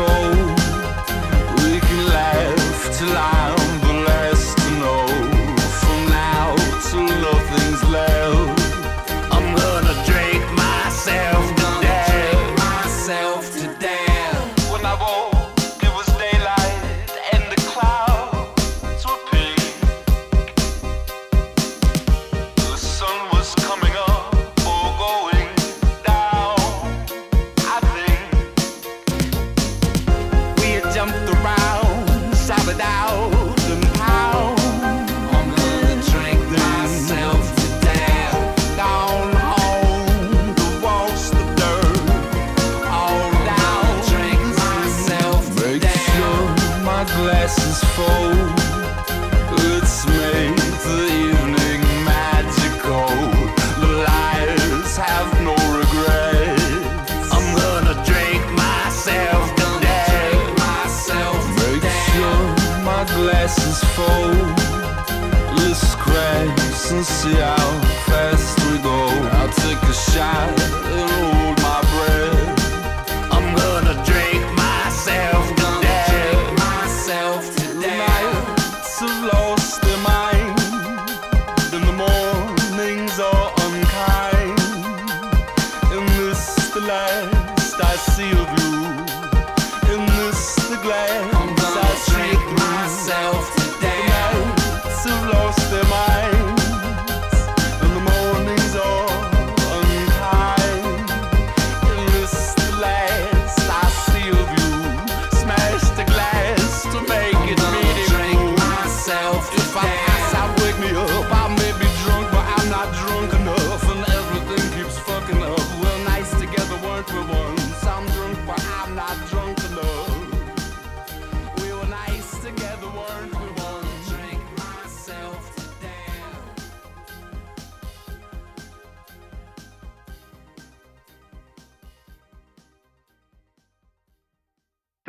[0.05, 0.40] Glass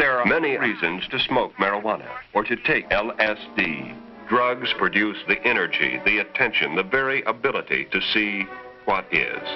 [0.03, 3.97] There are many reasons to smoke marijuana or to take LSD.
[4.29, 8.45] Drugs produce the energy, the attention, the very ability to see
[8.85, 9.49] what is.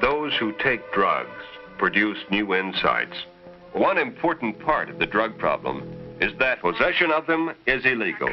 [0.00, 1.42] Those who take drugs
[1.76, 3.16] produce new insights.
[3.72, 8.30] One important part of the drug problem is that possession of them is illegal.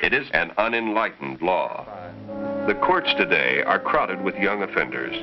[0.00, 1.84] It is an unenlightened law.
[2.68, 5.16] The courts today are crowded with young offenders.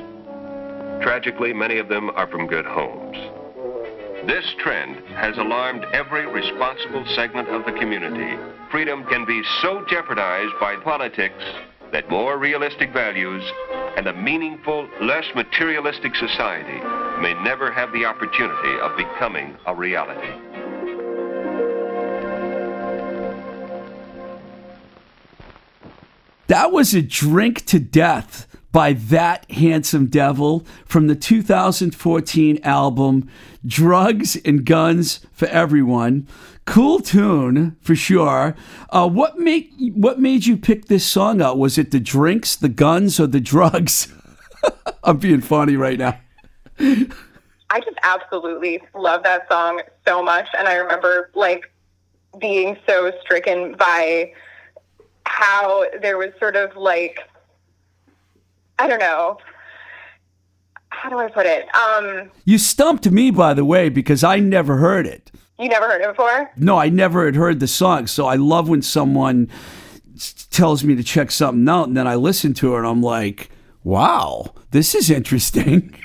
[1.02, 3.16] Tragically, many of them are from good homes.
[4.26, 8.38] This trend has alarmed every responsible segment of the community.
[8.70, 11.44] Freedom can be so jeopardized by politics
[11.92, 13.44] that more realistic values
[13.98, 16.80] and a meaningful, less materialistic society
[17.20, 20.32] may never have the opportunity of becoming a reality.
[26.46, 33.30] That was a drink to death by that handsome devil from the 2014 album
[33.64, 36.26] Drugs and Guns for Everyone.
[36.64, 38.56] Cool tune for sure.
[38.90, 41.56] Uh, what made what made you pick this song out?
[41.56, 44.12] Was it the drinks, the guns, or the drugs?
[45.04, 46.18] I'm being funny right now.
[46.80, 51.70] I just absolutely love that song so much, and I remember like
[52.40, 54.32] being so stricken by
[55.26, 57.20] how there was sort of like
[58.78, 59.38] I don't know.
[60.88, 61.66] How do I put it?
[61.74, 65.30] Um, You stumped me, by the way, because I never heard it.
[65.58, 66.50] you never heard it before?
[66.56, 68.06] No, I never had heard the song.
[68.06, 69.50] So I love when someone
[70.50, 73.50] tells me to check something out, and then I listen to it, and I'm like,
[73.82, 75.94] wow, this is interesting.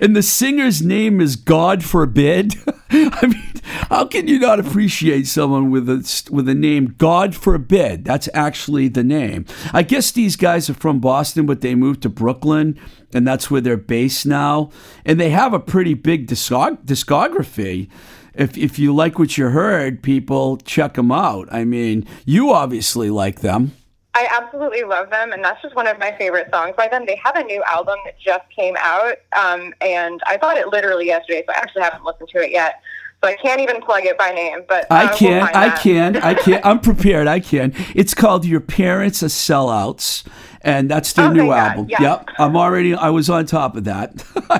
[0.00, 2.54] And the singer's name is God Forbid.
[2.90, 3.55] I mean,
[3.88, 8.04] how can you not appreciate someone with a with a name God Forbid?
[8.04, 9.46] That's actually the name.
[9.72, 12.78] I guess these guys are from Boston, but they moved to Brooklyn,
[13.14, 14.70] and that's where they're based now.
[15.04, 17.88] And they have a pretty big discog- discography.
[18.34, 21.48] If if you like what you heard, people check them out.
[21.50, 23.72] I mean, you obviously like them.
[24.16, 27.04] I absolutely love them, and that's just one of my favorite songs by them.
[27.04, 31.04] They have a new album that just came out, um, and I bought it literally
[31.04, 32.80] yesterday, so I actually haven't listened to it yet.
[33.22, 35.68] So I can't even plug it by name, but I uh, we'll can, find I
[35.70, 35.80] that.
[35.80, 36.60] can, I can.
[36.64, 37.26] I'm prepared.
[37.26, 37.72] I can.
[37.94, 40.24] It's called "Your Parents Are Sellouts,"
[40.60, 41.86] and that's their Oh, new album.
[41.88, 42.00] Yes.
[42.02, 42.94] Yep, I'm already.
[42.94, 44.22] I was on top of that.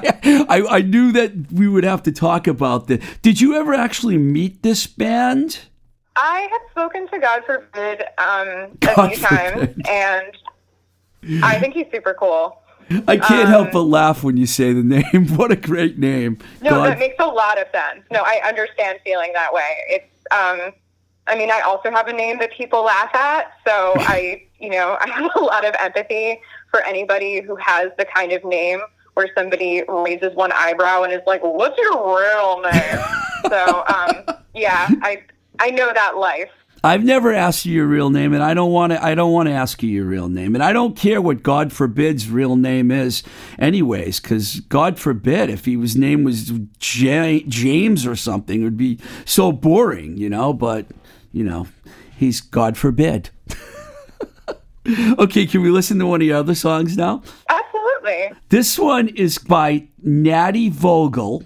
[0.48, 3.04] I, I knew that we would have to talk about this.
[3.22, 5.60] Did you ever actually meet this band?
[6.16, 11.86] I have spoken to God Forbid um, God a few times, and I think he's
[11.92, 12.62] super cool.
[13.08, 15.28] I can't help Um, but laugh when you say the name.
[15.36, 16.38] What a great name!
[16.62, 18.04] No, God- that makes a lot of sense.
[18.10, 19.70] No, I understand feeling that way.
[19.88, 20.72] It's, um,
[21.26, 24.96] I mean, I also have a name that people laugh at, so I, you know,
[25.00, 28.80] I have a lot of empathy for anybody who has the kind of name
[29.14, 32.98] where somebody raises one eyebrow and is like, "What's your real name?"
[33.48, 35.22] so, um, yeah, I,
[35.58, 36.50] I know that life.
[36.86, 39.04] I've never asked you your real name, and I don't want to.
[39.04, 41.72] I don't want to ask you your real name, and I don't care what God
[41.72, 43.24] forbid's real name is,
[43.58, 44.20] anyways.
[44.20, 49.00] Because God forbid, if he was name was Ja- James or something, it would be
[49.24, 50.52] so boring, you know.
[50.52, 50.86] But
[51.32, 51.66] you know,
[52.16, 53.30] he's God forbid.
[55.18, 57.20] okay, can we listen to one of your other songs now?
[57.48, 58.30] Absolutely.
[58.50, 61.42] This one is by Natty Vogel,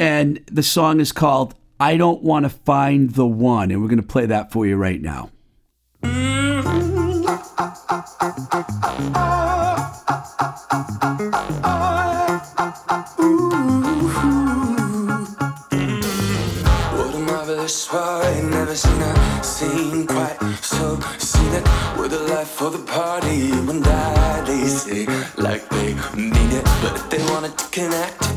[0.00, 3.70] and the song is called I Don't Want to Find the One.
[3.70, 5.30] And we're going to play that for you right now.
[18.50, 21.64] Never seen a scene quite so seen it
[21.98, 23.50] with a life for the party.
[24.46, 25.06] They say
[25.36, 28.27] like they mean it, but if they wanted to connect,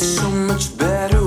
[0.00, 1.17] so much better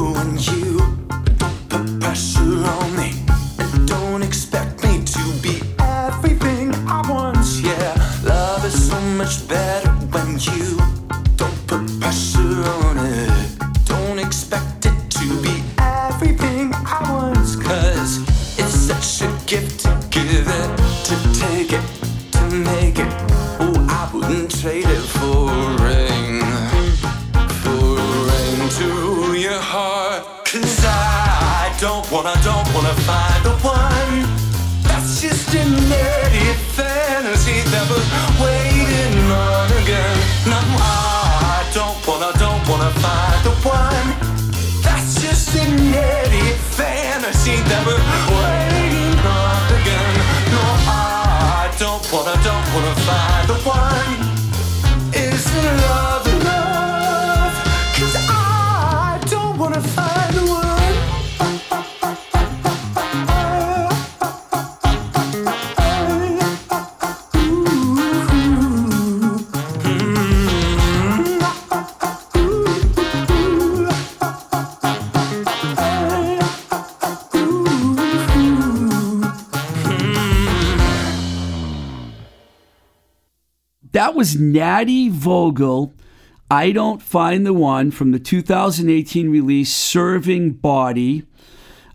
[49.25, 50.13] on again.
[50.53, 54.20] No, I don't wanna, don't wanna find the one.
[84.21, 85.95] Was Natty Vogel.
[86.51, 91.23] I don't find the one from the 2018 release, Serving Body.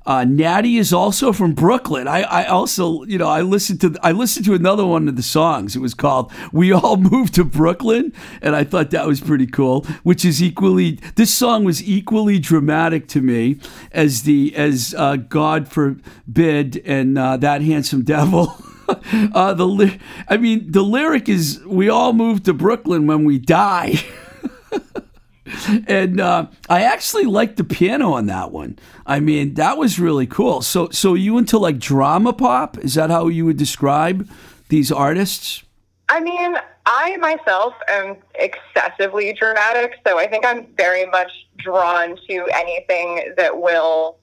[0.04, 2.08] Uh, Natty is also from Brooklyn.
[2.08, 5.22] I, I also, you know, I listened to I listened to another one of the
[5.22, 5.76] songs.
[5.76, 8.12] It was called "We All Moved to Brooklyn,"
[8.42, 9.82] and I thought that was pretty cool.
[10.02, 13.60] Which is equally this song was equally dramatic to me
[13.92, 18.60] as the as uh, God forbid and uh, that handsome devil.
[19.34, 24.04] uh, the I mean, the lyric is "We all move to Brooklyn when we die."
[25.88, 28.78] and uh, I actually liked the piano on that one.
[29.04, 30.62] I mean, that was really cool.
[30.62, 32.78] So, so you into like drama pop?
[32.78, 34.28] Is that how you would describe
[34.68, 35.62] these artists?
[36.08, 36.56] I mean,
[36.86, 43.60] I myself am excessively dramatic, so I think I'm very much drawn to anything that
[43.60, 44.18] will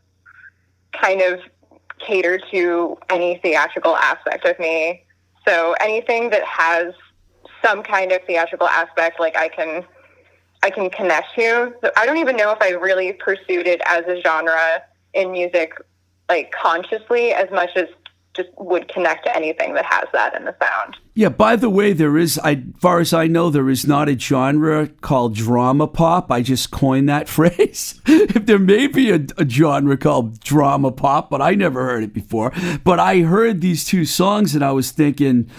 [0.94, 1.40] kind of
[2.06, 5.04] cater to any theatrical aspect of me.
[5.48, 6.94] So anything that has
[7.64, 9.84] some kind of theatrical aspect, like I can,
[10.62, 11.74] I can connect to.
[11.82, 14.82] So I don't even know if I really pursued it as a genre
[15.14, 15.74] in music,
[16.30, 17.88] like consciously, as much as
[18.36, 20.96] just would connect to anything that has that in the sound.
[21.16, 21.30] Yeah.
[21.30, 24.88] By the way, there is, I, far as I know, there is not a genre
[24.88, 26.32] called drama pop.
[26.32, 28.02] I just coined that phrase.
[28.08, 32.14] if there may be a, a genre called drama pop, but I never heard it
[32.14, 32.52] before.
[32.84, 35.50] But I heard these two songs and I was thinking.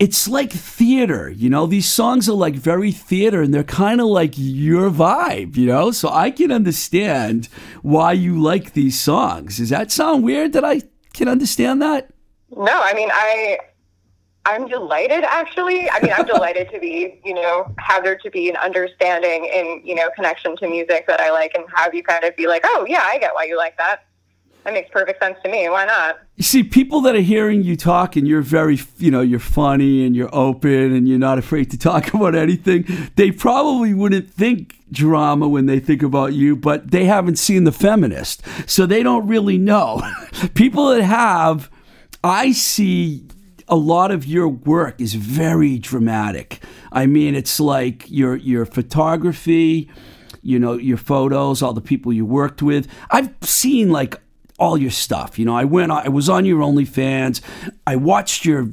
[0.00, 1.66] It's like theater, you know.
[1.66, 5.90] These songs are like very theater, and they're kind of like your vibe, you know.
[5.90, 7.48] So I can understand
[7.82, 9.56] why you like these songs.
[9.56, 10.52] Does that sound weird?
[10.52, 10.82] That I
[11.14, 12.10] can understand that?
[12.56, 13.58] No, I mean I
[14.48, 15.90] I'm delighted actually.
[15.90, 19.86] I mean I'm delighted to be, you know, have there to be an understanding and,
[19.86, 22.62] you know, connection to music that I like and have you kind of be like,
[22.64, 24.04] Oh yeah, I get why you like that.
[24.64, 25.68] That makes perfect sense to me.
[25.68, 26.18] Why not?
[26.36, 30.04] You see, people that are hearing you talk and you're very, you know, you're funny
[30.04, 32.84] and you're open and you're not afraid to talk about anything,
[33.16, 37.72] they probably wouldn't think drama when they think about you, but they haven't seen The
[37.72, 38.42] Feminist.
[38.66, 40.02] So they don't really know.
[40.54, 41.70] people that have,
[42.22, 43.26] I see
[43.68, 46.62] a lot of your work is very dramatic.
[46.90, 49.90] I mean, it's like your your photography,
[50.42, 52.88] you know, your photos, all the people you worked with.
[53.10, 54.20] I've seen like
[54.58, 55.38] all your stuff.
[55.38, 57.40] You know, I went, I was on your OnlyFans.
[57.86, 58.70] I watched your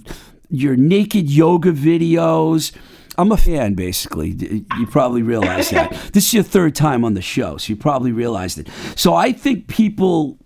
[0.50, 2.76] your naked yoga videos.
[3.18, 4.32] I'm a fan, basically.
[4.78, 5.92] You probably realize that.
[6.14, 8.70] this is your third time on the show, so you probably realized it.
[8.96, 10.38] So I think people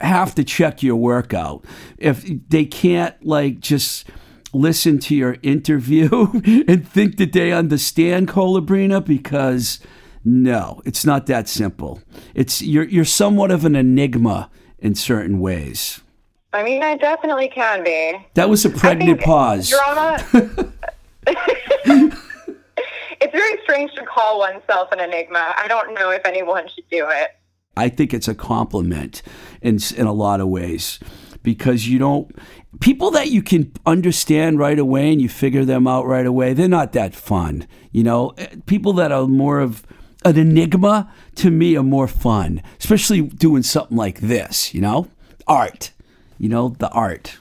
[0.00, 1.64] have to check your workout.
[1.98, 4.06] If they can't, like, just
[4.52, 6.10] listen to your interview
[6.66, 9.80] and think that they understand Colabrina, because
[10.24, 12.02] no, it's not that simple.
[12.34, 16.00] It's you're you're somewhat of an enigma in certain ways.
[16.52, 18.26] I mean, I definitely can be.
[18.34, 19.70] That was a pregnant pause.
[19.70, 20.18] Drama.
[23.20, 25.54] it's very strange to call oneself an enigma.
[25.56, 27.36] I don't know if anyone should do it.
[27.76, 29.22] I think it's a compliment
[29.62, 30.98] in in a lot of ways
[31.42, 32.34] because you don't
[32.80, 36.52] people that you can understand right away and you figure them out right away.
[36.52, 38.32] They're not that fun, you know.
[38.38, 39.84] Eh, people that are more of
[40.24, 45.08] an enigma to me are more fun, especially doing something like this, you know,
[45.46, 45.92] art,
[46.38, 47.38] you know, the art.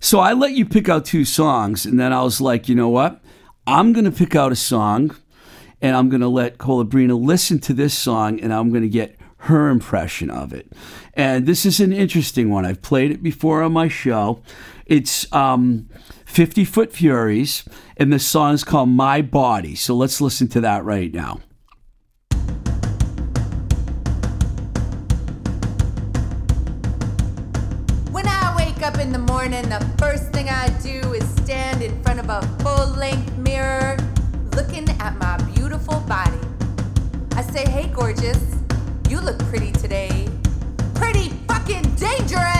[0.00, 2.88] So I let you pick out two songs, and then I was like, you know
[2.88, 3.20] what?
[3.66, 5.14] I'm going to pick out a song,
[5.80, 9.16] and I'm going to let Colabrina listen to this song, and I'm going to get
[9.42, 10.70] her impression of it.
[11.14, 12.64] And this is an interesting one.
[12.64, 14.40] I've played it before on my show.
[14.86, 15.88] It's um,
[16.26, 17.64] 50 Foot Furies,
[17.96, 19.74] and the song is called My Body.
[19.74, 21.40] So let's listen to that right now.
[28.12, 32.00] When I wake up in the morning, the first thing I do is stand in
[32.04, 33.96] front of a full length mirror
[34.54, 36.38] looking at my beautiful body.
[37.34, 38.61] I say, hey, gorgeous,
[39.12, 40.26] you look pretty today.
[40.94, 42.51] Pretty fucking dangerous!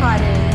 [0.00, 0.47] The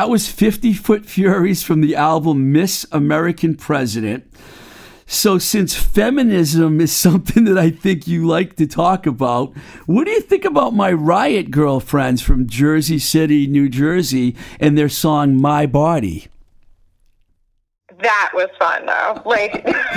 [0.00, 4.24] That was 50 Foot Furies from the album Miss American President.
[5.04, 10.12] So, since feminism is something that I think you like to talk about, what do
[10.12, 15.66] you think about my Riot Girlfriends from Jersey City, New Jersey, and their song My
[15.66, 16.28] Body?
[18.02, 19.20] That was fun though.
[19.26, 19.64] Like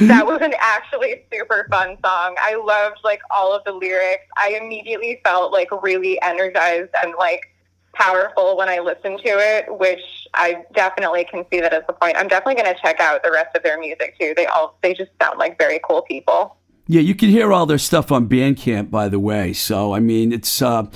[0.00, 2.36] that was an actually super fun song.
[2.40, 4.24] I loved like all of the lyrics.
[4.38, 7.49] I immediately felt like really energized and like
[7.92, 10.00] powerful when I listen to it, which
[10.34, 12.16] I definitely can see that as a point.
[12.16, 14.32] I'm definitely going to check out the rest of their music too.
[14.36, 16.56] They all they just sound like very cool people.
[16.86, 19.52] Yeah, you can hear all their stuff on Bandcamp, by the way.
[19.52, 20.86] So, I mean, it's uh,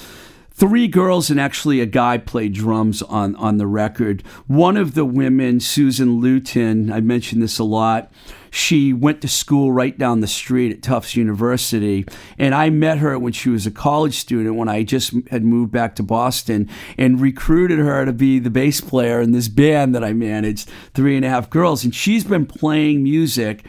[0.50, 4.24] three girls and actually a guy played drums on, on the record.
[4.48, 8.12] One of the women, Susan Luton, I mentioned this a lot.
[8.54, 12.06] She went to school right down the street at Tufts University.
[12.38, 15.72] And I met her when she was a college student when I just had moved
[15.72, 20.04] back to Boston and recruited her to be the bass player in this band that
[20.04, 21.82] I managed, Three and a Half Girls.
[21.82, 23.64] And she's been playing music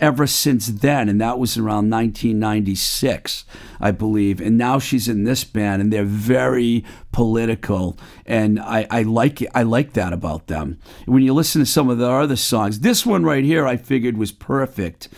[0.00, 3.44] ever since then, and that was around 1996,
[3.80, 4.40] I believe.
[4.40, 7.96] And now she's in this band, and they're very political,
[8.26, 9.50] and I, I like it.
[9.54, 10.78] I like that about them.
[11.06, 14.16] When you listen to some of their other songs, this one right here, I figured
[14.16, 15.08] was perfect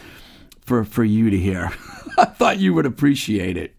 [0.61, 1.73] for for you to hear.
[2.19, 3.75] I thought you would appreciate it.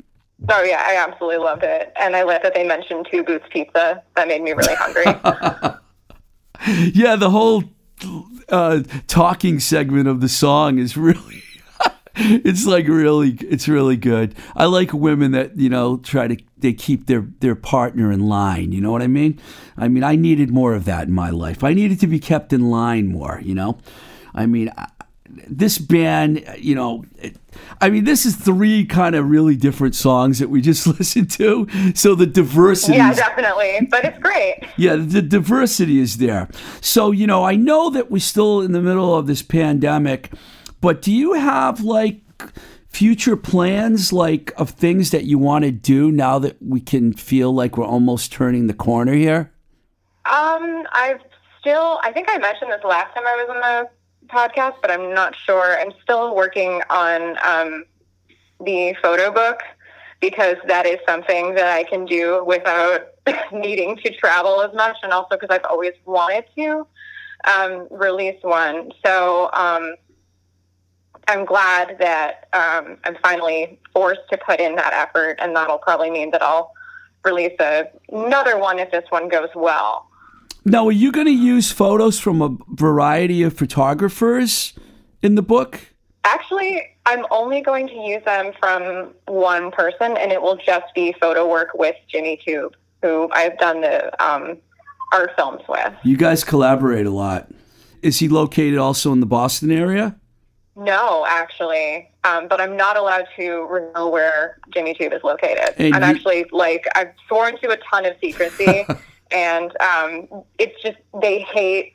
[0.49, 4.03] Oh yeah, I absolutely loved it, and I like that they mentioned Two Boots Pizza.
[4.15, 5.05] That made me really hungry.
[6.93, 7.63] yeah, the whole
[8.49, 11.43] uh, talking segment of the song is really.
[12.15, 14.35] it's like really, it's really good.
[14.55, 18.71] I like women that you know try to they keep their their partner in line.
[18.71, 19.39] You know what I mean?
[19.77, 21.63] I mean, I needed more of that in my life.
[21.63, 23.39] I needed to be kept in line more.
[23.43, 23.79] You know,
[24.33, 24.71] I mean,
[25.47, 27.05] this band, you know,
[27.81, 31.67] I mean, this is three kind of really different songs that we just listened to.
[31.95, 32.97] So the diversity.
[32.97, 33.88] Yeah, definitely.
[33.89, 34.63] But it's great.
[34.77, 36.49] Yeah, the diversity is there.
[36.81, 40.31] So, you know, I know that we're still in the middle of this pandemic,
[40.81, 42.21] but do you have like
[42.88, 47.53] future plans, like of things that you want to do now that we can feel
[47.53, 49.51] like we're almost turning the corner here?
[50.25, 51.19] Um, I've
[51.59, 53.89] still, I think I mentioned this last time I was on the
[54.34, 55.79] podcast, but I'm not sure.
[55.79, 57.86] I'm still working on um,
[58.59, 59.61] the photo book
[60.19, 63.07] because that is something that I can do without
[63.51, 66.88] needing to travel as much, and also because I've always wanted to
[67.45, 68.91] um, release one.
[69.05, 69.95] So um,
[71.27, 76.09] I'm glad that um, I'm finally forced to put in that effort, and that'll probably
[76.09, 76.73] mean that I'll
[77.23, 80.09] release a, another one if this one goes well.
[80.66, 84.74] Now, are you going to use photos from a variety of photographers
[85.22, 85.80] in the book?
[86.24, 91.14] Actually, I'm only going to use them from one person, and it will just be
[91.20, 94.57] photo work with Jimmy Tube, who I've done the um,
[95.11, 95.93] art films with.
[96.03, 97.49] You guys collaborate a lot.
[98.01, 100.16] Is he located also in the Boston area?
[100.76, 105.76] No, actually, um, but I'm not allowed to reveal where Jimmy Tube is located.
[105.78, 106.07] And I'm you...
[106.07, 108.86] actually like I've sworn to a ton of secrecy.
[109.34, 111.93] and um, it's just they hate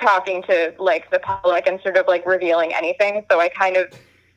[0.00, 3.24] talking to like the public and sort of like revealing anything.
[3.30, 3.88] So I kind of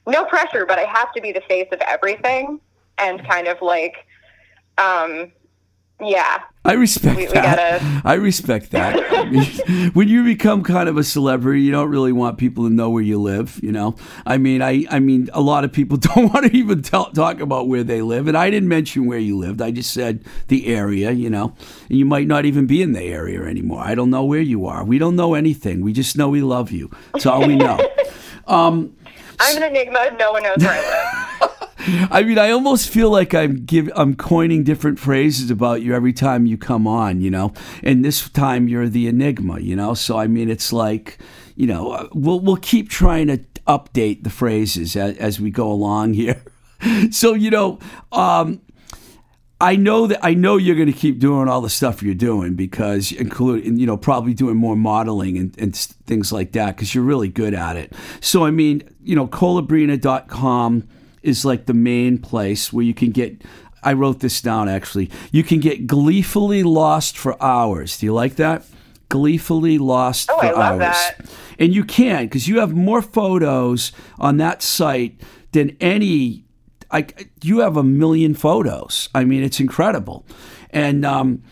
[0.08, 2.60] no pressure, but I have to be the face of everything
[2.98, 4.06] and kind of like
[4.78, 5.32] um,
[6.02, 6.44] yeah.
[6.66, 7.80] I respect we, we that.
[7.80, 8.02] Gotta...
[8.08, 9.92] I respect that.
[9.94, 13.02] when you become kind of a celebrity, you don't really want people to know where
[13.02, 13.60] you live.
[13.64, 13.96] You know,
[14.26, 17.40] I mean, I, I mean, a lot of people don't want to even tell, talk
[17.40, 19.62] about where they live, and I didn't mention where you lived.
[19.62, 21.12] I just said the area.
[21.12, 21.56] You know,
[21.90, 23.82] and you might not even be in the area anymore.
[23.82, 24.84] I don't know where you are.
[24.84, 25.82] We don't know anything.
[25.82, 26.92] We just know we love you.
[27.14, 27.80] That's all we know.
[28.50, 28.96] Um,
[29.40, 30.16] I'm an enigma.
[30.18, 31.39] No one knows where I live.
[32.12, 36.14] I mean, I almost feel like I'm give I'm coining different phrases about you every
[36.14, 37.54] time you come on, you know.
[37.84, 39.94] And this time you're the enigma, you know.
[39.94, 41.20] So I mean, it's like,
[41.56, 45.72] you know, uh, we'll we'll keep trying to update the phrases as, as we go
[45.72, 46.44] along here.
[47.12, 47.80] so you know,
[48.12, 48.62] um,
[49.62, 52.56] I know that I know you're going to keep doing all the stuff you're doing
[52.56, 57.06] because include you know probably doing more modeling and, and things like that because you're
[57.06, 57.94] really good at it.
[58.20, 60.90] So I mean, you know, colabrina.com
[61.30, 63.42] is like the main place where you can get
[63.82, 65.10] I wrote this down actually.
[65.32, 67.98] You can get gleefully lost for hours.
[67.98, 68.66] Do you like that?
[69.08, 70.96] Gleefully lost oh, for I love hours.
[70.96, 71.26] That.
[71.58, 75.20] And you can because you have more photos on that site
[75.52, 76.46] than any.
[76.92, 77.06] I,
[77.44, 79.10] you have a million photos.
[79.14, 80.26] I mean, it's incredible.
[80.72, 81.44] And um,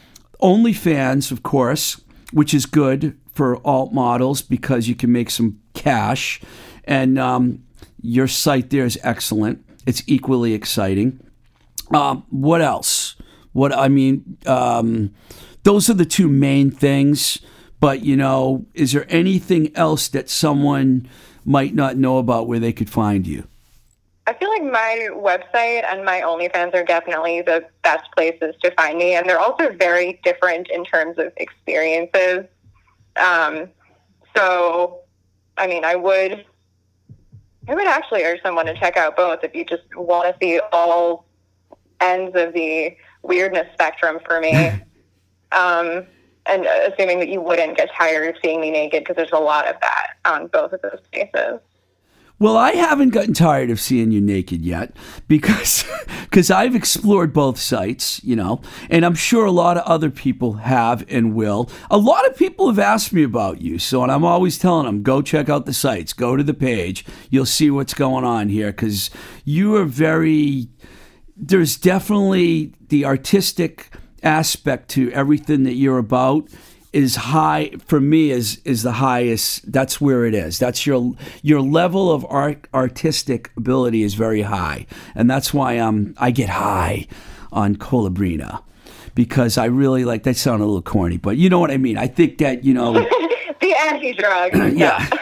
[0.41, 2.01] OnlyFans, of course,
[2.31, 6.41] which is good for alt models because you can make some cash.
[6.85, 7.63] And um,
[8.01, 9.63] your site there is excellent.
[9.87, 11.19] It's equally exciting.
[11.93, 13.15] Um, what else?
[13.53, 15.15] What I mean, um,
[15.63, 17.39] those are the two main things.
[17.79, 21.07] But you know, is there anything else that someone
[21.45, 23.47] might not know about where they could find you?
[24.25, 28.97] I feel like my website and my OnlyFans are definitely the best places to find
[28.97, 32.45] me, and they're also very different in terms of experiences.
[33.15, 33.69] Um,
[34.35, 34.99] so,
[35.55, 36.43] I mean, I would
[37.67, 40.59] I would actually urge someone to check out both if you just want to see
[40.71, 41.25] all
[41.99, 44.55] ends of the weirdness spectrum for me.
[45.51, 46.05] um,
[46.45, 49.67] and assuming that you wouldn't get tired of seeing me naked because there's a lot
[49.67, 51.59] of that on both of those places.
[52.39, 54.95] Well, I haven't gotten tired of seeing you naked yet
[55.27, 55.83] because
[56.23, 58.61] because I've explored both sites, you know,
[58.91, 61.67] and I'm sure a lot of other people have and will.
[61.89, 65.01] A lot of people have asked me about you, so and I'm always telling them,
[65.01, 68.71] go check out the sites, go to the page, you'll see what's going on here
[68.71, 69.09] because
[69.43, 70.69] you are very.
[71.35, 76.49] There's definitely the artistic aspect to everything that you're about
[76.93, 79.71] is high for me is is the highest.
[79.71, 80.59] That's where it is.
[80.59, 84.85] That's your your level of art artistic ability is very high.
[85.15, 87.07] And that's why um I get high
[87.51, 88.61] on Colabrina
[89.15, 91.97] because I really like that sound a little corny but you know what I mean.
[91.97, 92.93] I think that you know
[93.61, 94.55] the anti-drug.
[94.77, 95.07] yeah.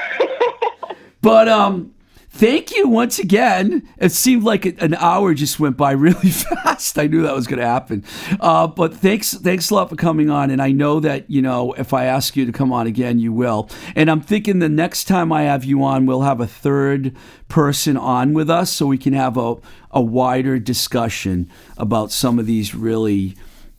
[1.21, 1.94] But um
[2.35, 3.87] thank you once again.
[3.97, 6.99] It seemed like an hour just went by really fast.
[6.99, 8.03] I knew that was going to happen.
[8.39, 10.51] Uh, but thanks, thanks a lot for coming on.
[10.51, 13.31] And I know that you know if I ask you to come on again, you
[13.31, 13.69] will.
[13.95, 17.15] And I'm thinking the next time I have you on, we'll have a third
[17.47, 19.55] person on with us, so we can have a
[19.91, 23.35] a wider discussion about some of these really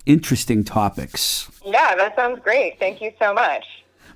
[0.07, 1.51] interesting topics.
[1.65, 2.79] Yeah, that sounds great.
[2.79, 3.65] Thank you so much.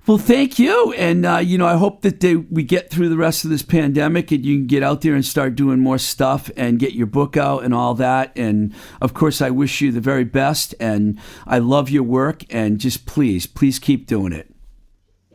[0.06, 3.16] Well, thank you, and uh, you know, I hope that they, we get through the
[3.18, 6.50] rest of this pandemic, and you can get out there and start doing more stuff,
[6.56, 8.32] and get your book out and all that.
[8.36, 12.78] And of course, I wish you the very best, and I love your work, and
[12.78, 14.52] just please, please keep doing it.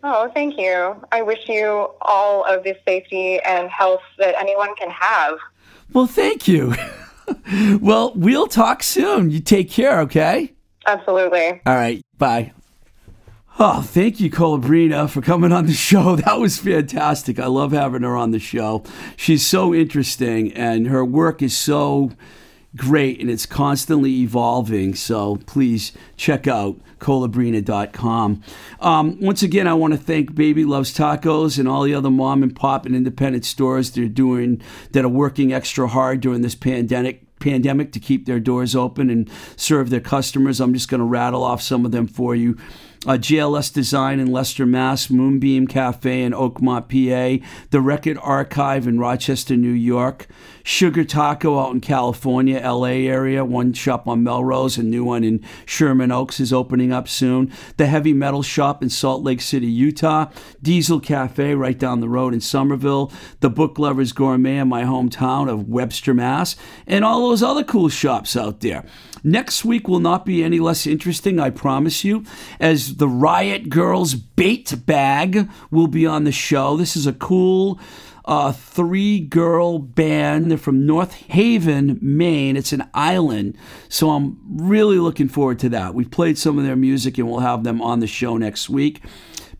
[0.03, 1.03] Oh, thank you.
[1.11, 5.37] I wish you all of the safety and health that anyone can have.
[5.93, 6.75] Well, thank you.
[7.81, 9.31] well, we'll talk soon.
[9.31, 10.53] You take care, okay?
[10.85, 11.61] Absolutely.
[11.65, 12.01] All right.
[12.17, 12.53] Bye.
[13.57, 16.15] Oh, thank you, Colabrina, for coming on the show.
[16.25, 17.39] That was fantastic.
[17.39, 18.83] I love having her on the show.
[19.15, 22.11] She's so interesting, and her work is so
[22.75, 24.93] great, and it's constantly evolving.
[24.93, 28.43] So please check out colabrina.com.
[28.81, 32.43] Um, once again, I want to thank Baby Loves Tacos and all the other mom
[32.43, 36.55] and pop and independent stores that are doing that are working extra hard during this
[36.55, 40.59] pandemic pandemic to keep their doors open and serve their customers.
[40.59, 42.57] I'm just going to rattle off some of them for you
[43.05, 48.99] uh, GLS Design in Leicester, Mass, Moonbeam Cafe in Oakmont, PA, the Record Archive in
[48.99, 50.27] Rochester, New York,
[50.63, 55.45] Sugar Taco out in California, LA area, one shop on Melrose, a new one in
[55.65, 60.31] Sherman Oaks is opening up soon, the Heavy Metal Shop in Salt Lake City, Utah,
[60.61, 65.49] Diesel Cafe right down the road in Somerville, the Book Lovers Gourmet in my hometown
[65.49, 66.55] of Webster, Mass,
[66.87, 68.83] and all those other cool shops out there.
[69.25, 72.23] Next week will not be any less interesting, I promise you,
[72.59, 76.77] as the Riot Girls Bait Bag will be on the show.
[76.77, 77.79] This is a cool
[78.25, 80.51] uh, three girl band.
[80.51, 82.55] They're from North Haven, Maine.
[82.55, 83.57] It's an island.
[83.89, 85.95] So I'm really looking forward to that.
[85.95, 89.01] We've played some of their music and we'll have them on the show next week.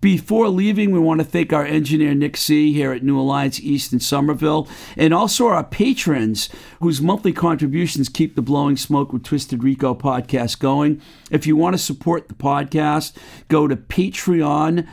[0.05, 3.91] Before leaving, we want to thank our engineer Nick C here at New Alliance East
[3.91, 6.47] in Somerville, and also our patrons
[6.79, 11.01] whose monthly contributions keep the Blowing Smoke with Twisted Rico podcast going.
[11.31, 13.13] If you want to support the podcast,
[13.47, 14.85] go to patreon.com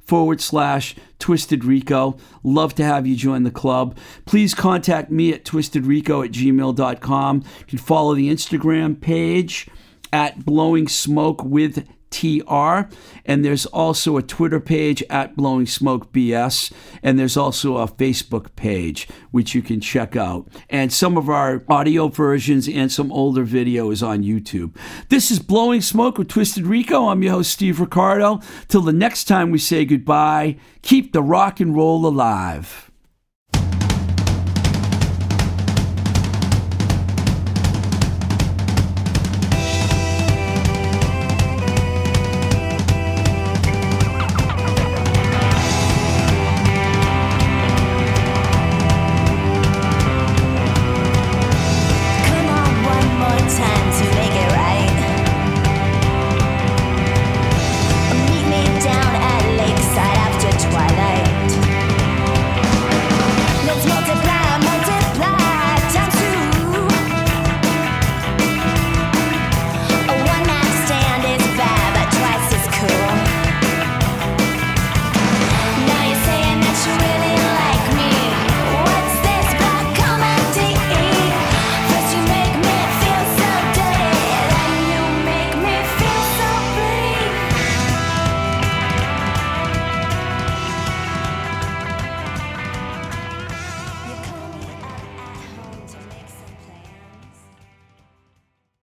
[0.00, 2.16] forward slash Twisted Rico.
[2.42, 3.96] Love to have you join the club.
[4.24, 7.36] Please contact me at twistedrico at gmail.com.
[7.60, 9.68] You can follow the Instagram page
[10.12, 11.86] at Blowing Smoke with
[12.16, 12.88] TR.
[13.26, 16.72] And there's also a Twitter page at Blowing Smoke BS.
[17.02, 20.48] And there's also a Facebook page, which you can check out.
[20.70, 24.74] And some of our audio versions and some older video is on YouTube.
[25.10, 27.08] This is Blowing Smoke with Twisted Rico.
[27.08, 28.40] I'm your host, Steve Ricardo.
[28.68, 32.85] Till the next time we say goodbye, keep the rock and roll alive.